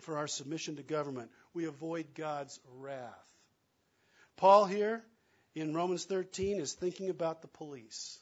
[0.00, 3.24] for our submission to government we avoid God's wrath.
[4.36, 5.02] Paul here
[5.54, 8.18] in Romans 13 is thinking about the police,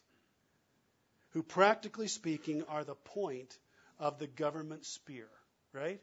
[1.31, 3.59] who practically speaking are the point
[3.99, 5.29] of the government spear,
[5.73, 6.01] right?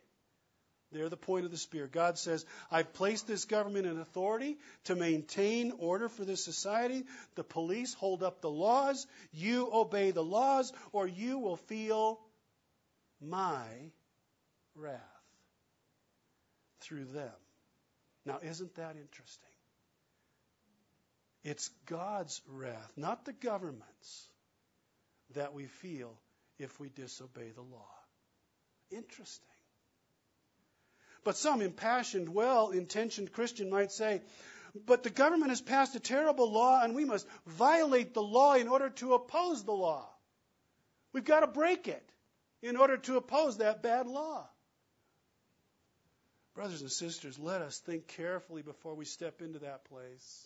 [0.91, 1.85] They're the point of the spear.
[1.85, 7.05] God says, I've placed this government in authority to maintain order for this society.
[7.35, 9.05] The police hold up the laws.
[9.31, 12.19] You obey the laws, or you will feel
[13.21, 13.67] my
[14.75, 15.18] wrath
[16.89, 17.31] through them.
[18.25, 19.49] Now, isn't that interesting?
[21.43, 24.27] It's God's wrath, not the government's,
[25.35, 26.11] that we feel
[26.57, 27.87] if we disobey the law.
[28.91, 29.45] Interesting.
[31.23, 34.21] But some impassioned, well intentioned Christian might say,
[34.85, 38.67] but the government has passed a terrible law and we must violate the law in
[38.67, 40.07] order to oppose the law.
[41.13, 42.03] We've got to break it
[42.61, 44.47] in order to oppose that bad law.
[46.59, 50.45] Brothers and sisters, let us think carefully before we step into that place.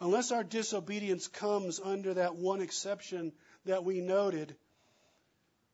[0.00, 3.32] Unless our disobedience comes under that one exception
[3.64, 4.54] that we noted,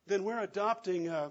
[0.07, 1.31] then we're adopting a,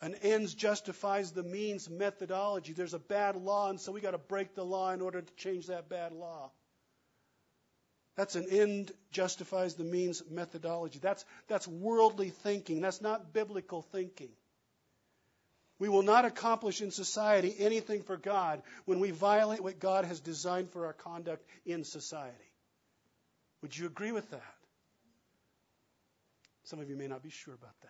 [0.00, 2.72] an ends justifies the means methodology.
[2.72, 5.34] There's a bad law, and so we got to break the law in order to
[5.34, 6.52] change that bad law.
[8.14, 11.00] That's an end justifies the means methodology.
[11.02, 12.80] That's, that's worldly thinking.
[12.80, 14.30] That's not biblical thinking.
[15.78, 20.20] We will not accomplish in society anything for God when we violate what God has
[20.20, 22.34] designed for our conduct in society.
[23.62, 24.54] Would you agree with that?
[26.64, 27.88] Some of you may not be sure about that.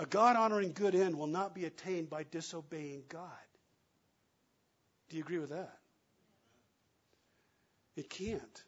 [0.00, 3.28] A God honoring good end will not be attained by disobeying God.
[5.10, 5.76] Do you agree with that?
[7.96, 8.62] It can't.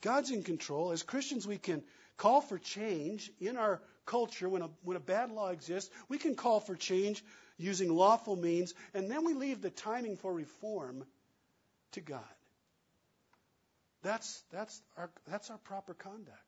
[0.00, 0.90] God's in control.
[0.90, 1.84] As Christians, we can
[2.16, 6.34] call for change in our culture, when a, when a bad law exists, we can
[6.34, 7.22] call for change
[7.58, 11.04] using lawful means, and then we leave the timing for reform
[11.92, 12.20] to God.
[14.02, 16.38] That's, that's, our, that's our proper conduct.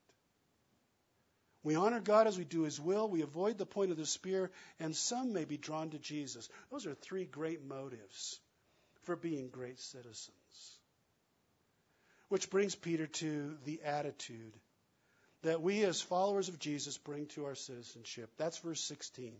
[1.63, 3.09] We honor God as we do His will.
[3.09, 6.49] We avoid the point of the spear, and some may be drawn to Jesus.
[6.71, 8.39] Those are three great motives
[9.05, 10.35] for being great citizens.
[12.29, 14.53] Which brings Peter to the attitude
[15.45, 18.31] that we as followers of Jesus bring to our citizenship.
[18.39, 19.33] That's verse 16.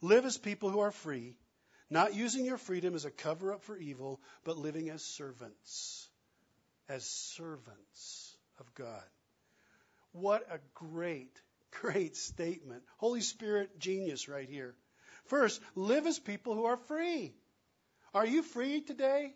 [0.00, 1.36] Live as people who are free,
[1.90, 6.08] not using your freedom as a cover up for evil, but living as servants.
[6.88, 9.04] As servants of God.
[10.12, 11.38] What a great,
[11.80, 12.82] great statement.
[12.96, 14.74] Holy Spirit genius right here.
[15.26, 17.34] First, live as people who are free.
[18.14, 19.34] Are you free today?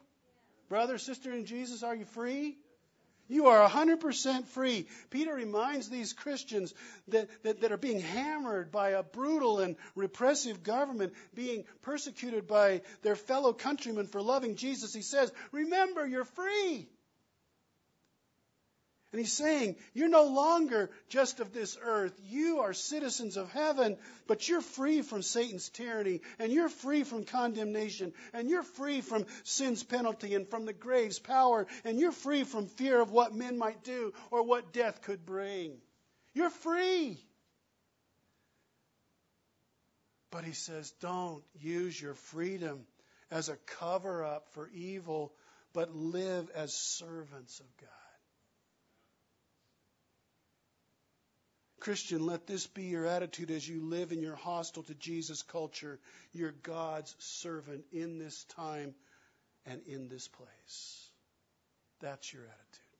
[0.69, 2.57] Brother, sister in Jesus, are you free?
[3.29, 4.87] You are 100% free.
[5.11, 6.73] Peter reminds these Christians
[7.09, 12.83] that, that, that, are being hammered by a brutal and repressive government, being persecuted by
[13.03, 14.95] their fellow countrymen for loving Jesus.
[14.95, 16.89] He says, Remember, you're free.
[19.13, 22.13] And he's saying, You're no longer just of this earth.
[22.29, 23.97] You are citizens of heaven,
[24.27, 29.27] but you're free from Satan's tyranny, and you're free from condemnation, and you're free from
[29.45, 33.59] sin's penalty and from the grave's power, and you're free from fear of what men
[33.59, 35.79] might do or what death could bring.
[36.35, 37.19] You're free.
[40.31, 42.85] But he says, don't use your freedom
[43.31, 45.33] as a cover up for evil,
[45.73, 48.06] but live as servants of God.
[51.87, 56.01] Christian, let this be your attitude as you live in your hostile to Jesus culture.
[56.33, 58.93] You're God's servant in this time
[59.65, 61.09] and in this place.
[62.01, 62.97] That's your attitude.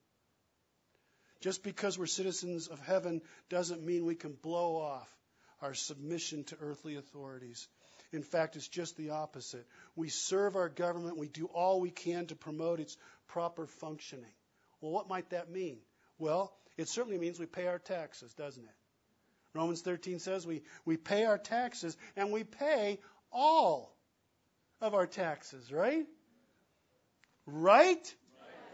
[1.41, 5.09] Just because we're citizens of heaven doesn't mean we can blow off
[5.61, 7.67] our submission to earthly authorities.
[8.13, 9.67] In fact, it's just the opposite.
[9.97, 12.95] We serve our government, we do all we can to promote its
[13.27, 14.31] proper functioning.
[14.79, 15.79] Well, what might that mean?
[16.19, 18.75] Well, it certainly means we pay our taxes, doesn't it?
[19.53, 22.99] Romans 13 says we, we pay our taxes and we pay
[23.31, 23.95] all
[24.81, 26.05] of our taxes, right?
[27.47, 28.15] Right?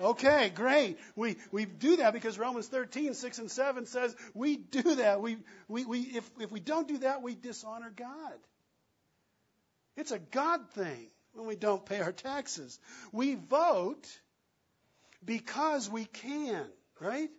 [0.01, 0.97] Okay, great.
[1.15, 5.21] We, we do that because Romans 13, 6 and 7 says we do that.
[5.21, 5.37] We,
[5.67, 8.33] we, we, if, if we don't do that, we dishonor God.
[9.95, 12.79] It's a God thing when we don't pay our taxes.
[13.11, 14.07] We vote
[15.23, 16.65] because we can,
[16.99, 17.29] right?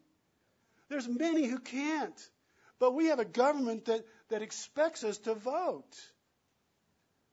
[0.88, 2.30] There's many who can't.
[2.78, 5.96] But we have a government that, that expects us to vote.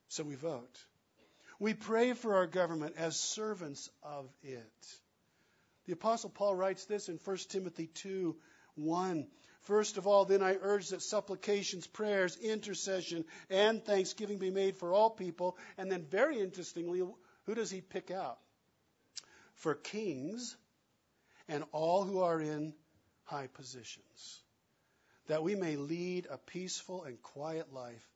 [0.08, 0.78] So we vote.
[1.58, 4.86] We pray for our government as servants of it.
[5.86, 8.36] The Apostle Paul writes this in 1 Timothy 2
[8.74, 9.26] 1.
[9.62, 14.92] First of all, then I urge that supplications, prayers, intercession, and thanksgiving be made for
[14.92, 15.56] all people.
[15.78, 17.00] And then, very interestingly,
[17.44, 18.38] who does he pick out?
[19.54, 20.56] For kings
[21.48, 22.74] and all who are in
[23.24, 24.42] high positions,
[25.28, 28.06] that we may lead a peaceful and quiet life,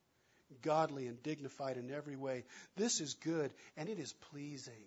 [0.62, 2.44] godly and dignified in every way.
[2.76, 4.82] This is good and it is pleasing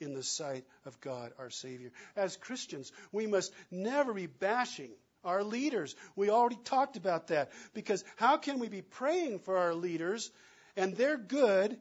[0.00, 1.92] in the sight of God our Savior.
[2.16, 4.90] As Christians, we must never be bashing
[5.24, 5.94] our leaders.
[6.16, 10.30] We already talked about that because how can we be praying for our leaders
[10.76, 11.76] and they're good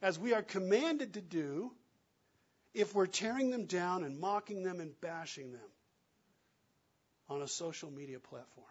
[0.00, 1.72] as we are commanded to do
[2.74, 5.71] if we're tearing them down and mocking them and bashing them
[7.28, 8.66] on a social media platform?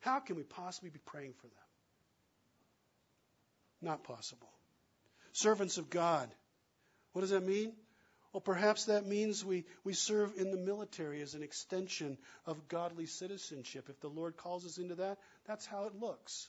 [0.00, 1.66] How can we possibly be praying for them?
[3.80, 4.50] Not possible.
[5.32, 6.28] Servants of God.
[7.12, 7.72] What does that mean?
[8.32, 13.06] Well, perhaps that means we, we serve in the military as an extension of godly
[13.06, 13.86] citizenship.
[13.88, 16.48] If the Lord calls us into that, that's how it looks.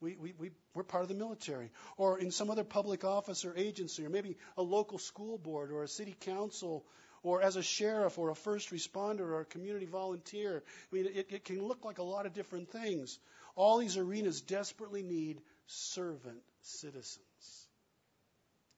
[0.00, 1.70] We, we, we, we're part of the military.
[1.98, 5.82] Or in some other public office or agency, or maybe a local school board or
[5.82, 6.86] a city council,
[7.24, 10.62] or as a sheriff or a first responder or a community volunteer.
[10.92, 13.18] I mean, it, it can look like a lot of different things.
[13.56, 17.66] All these arenas desperately need servant citizens.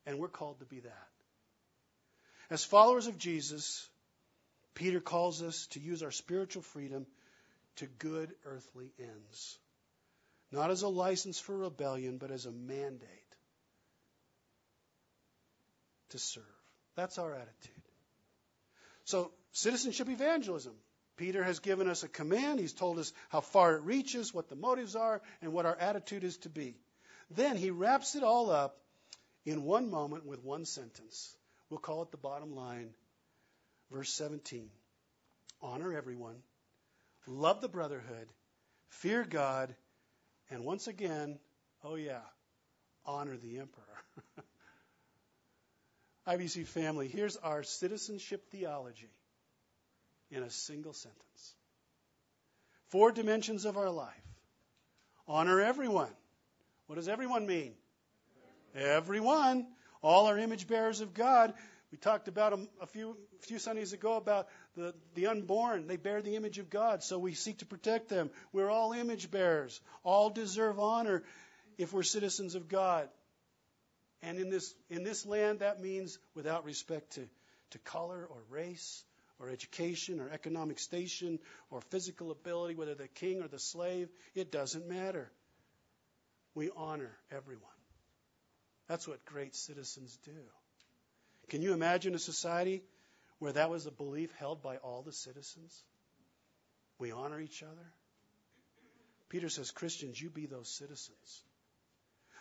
[0.06, 1.08] And we're called to be that.
[2.48, 3.88] As followers of Jesus,
[4.74, 7.04] Peter calls us to use our spiritual freedom
[7.76, 9.58] to good earthly ends.
[10.52, 13.10] Not as a license for rebellion, but as a mandate
[16.10, 16.44] to serve.
[16.94, 17.85] That's our attitude.
[19.06, 20.74] So, citizenship evangelism.
[21.16, 22.58] Peter has given us a command.
[22.58, 26.24] He's told us how far it reaches, what the motives are, and what our attitude
[26.24, 26.76] is to be.
[27.30, 28.76] Then he wraps it all up
[29.44, 31.34] in one moment with one sentence.
[31.70, 32.90] We'll call it the bottom line.
[33.92, 34.68] Verse 17
[35.62, 36.42] Honor everyone,
[37.28, 38.28] love the brotherhood,
[38.88, 39.74] fear God,
[40.50, 41.38] and once again,
[41.84, 42.22] oh yeah,
[43.04, 44.02] honor the emperor.
[46.26, 49.10] IBC family, here's our citizenship theology
[50.30, 51.54] in a single sentence.
[52.88, 54.14] Four dimensions of our life.
[55.28, 56.10] Honor everyone.
[56.86, 57.74] What does everyone mean?
[58.74, 59.66] Everyone.
[60.02, 61.52] All are image bearers of God.
[61.90, 65.86] We talked about a, a few, few Sundays ago about the, the unborn.
[65.86, 68.30] They bear the image of God, so we seek to protect them.
[68.52, 69.80] We're all image bearers.
[70.02, 71.22] All deserve honor
[71.78, 73.08] if we're citizens of God.
[74.26, 77.28] And in this, in this land, that means without respect to,
[77.70, 79.04] to color or race
[79.38, 81.38] or education or economic station
[81.70, 85.30] or physical ability, whether the king or the slave, it doesn't matter.
[86.56, 87.62] We honor everyone.
[88.88, 90.42] That's what great citizens do.
[91.48, 92.82] Can you imagine a society
[93.38, 95.84] where that was a belief held by all the citizens?
[96.98, 97.92] We honor each other.
[99.28, 101.42] Peter says, Christians, you be those citizens.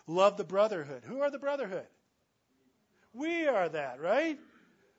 [0.08, 1.04] Love the brotherhood.
[1.06, 1.88] Who are the brotherhood?
[3.14, 4.38] We are that, right?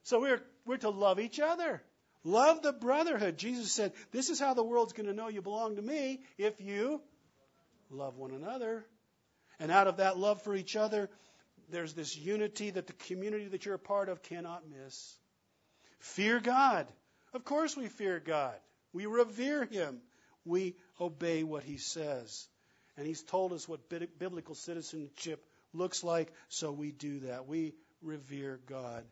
[0.03, 1.83] So we're, we're to love each other.
[2.25, 3.39] Love the brotherhood.
[3.39, 6.61] Jesus said, This is how the world's going to know you belong to me if
[6.61, 7.01] you
[7.91, 8.85] love one another.
[9.61, 11.09] And out of that love for each other,
[11.71, 15.15] there's this unity that the community that you're a part of cannot miss.
[16.01, 16.87] Fear God.
[17.33, 18.55] Of course we fear God.
[18.93, 20.01] We revere Him.
[20.45, 22.49] we obey what he says.
[22.97, 23.89] And he's told us what
[24.19, 27.47] biblical citizenship looks like, so we do that.
[27.47, 29.05] We revere God.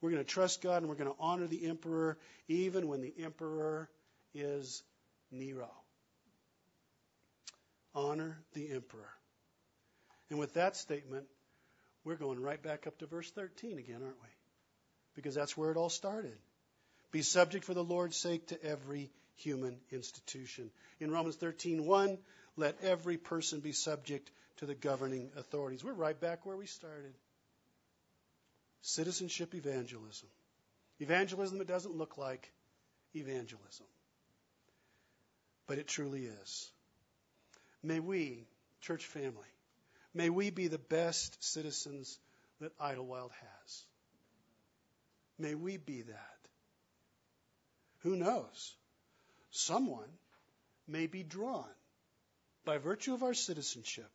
[0.00, 2.18] We're going to trust God and we're going to honor the emperor
[2.48, 3.88] even when the emperor
[4.34, 4.82] is
[5.30, 5.70] Nero.
[7.94, 9.10] Honor the emperor.
[10.30, 11.26] And with that statement,
[12.04, 14.28] we're going right back up to verse 13 again, aren't we?
[15.16, 16.36] Because that's where it all started.
[17.10, 19.10] Be subject for the Lord's sake to every
[19.40, 20.70] human institution.
[21.00, 22.18] In Romans 13:1,
[22.56, 25.82] let every person be subject to the governing authorities.
[25.82, 27.14] We're right back where we started.
[28.82, 30.28] Citizenship evangelism.
[30.98, 32.52] Evangelism that doesn't look like
[33.14, 33.86] evangelism.
[35.66, 36.70] But it truly is.
[37.82, 38.46] May we,
[38.82, 39.48] church family,
[40.12, 42.18] may we be the best citizens
[42.60, 43.84] that Idlewild has.
[45.38, 46.40] May we be that.
[48.00, 48.74] Who knows?
[49.50, 50.08] Someone
[50.86, 51.64] may be drawn
[52.64, 54.10] by virtue of our citizenship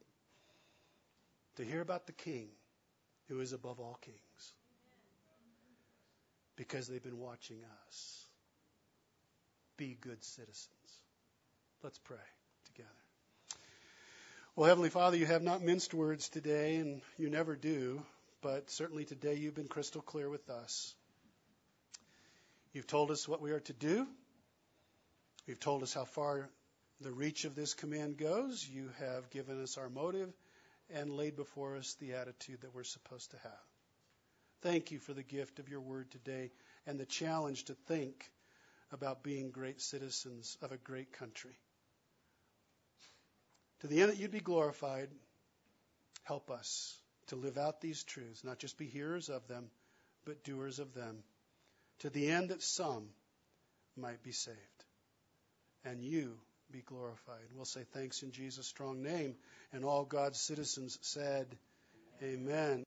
[1.58, 2.48] to hear about the King
[3.28, 4.54] who is above all kings
[6.56, 7.58] because they've been watching
[7.88, 8.26] us
[9.78, 10.70] be good citizens.
[11.84, 12.18] Let's pray
[12.68, 12.90] together.
[14.56, 18.02] Well, Heavenly Father, you have not minced words today, and you never do,
[18.42, 20.96] but certainly today you've been crystal clear with us.
[22.72, 24.08] You've told us what we are to do.
[25.46, 26.50] You've told us how far
[27.02, 28.68] the reach of this command goes.
[28.68, 30.34] You have given us our motive
[30.90, 33.52] and laid before us the attitude that we're supposed to have.
[34.62, 36.52] Thank you for the gift of your word today
[36.88, 38.32] and the challenge to think
[38.92, 41.58] about being great citizens of a great country.
[43.82, 45.10] To the end that you'd be glorified,
[46.24, 49.70] help us to live out these truths, not just be hearers of them,
[50.26, 51.24] but doers of them,
[52.00, 53.10] to the end that some
[53.96, 54.75] might be saved
[55.86, 56.34] and you
[56.72, 57.46] be glorified.
[57.56, 59.36] We'll say thanks in Jesus' strong name.
[59.72, 61.48] And all God's citizens said,
[62.22, 62.84] Amen.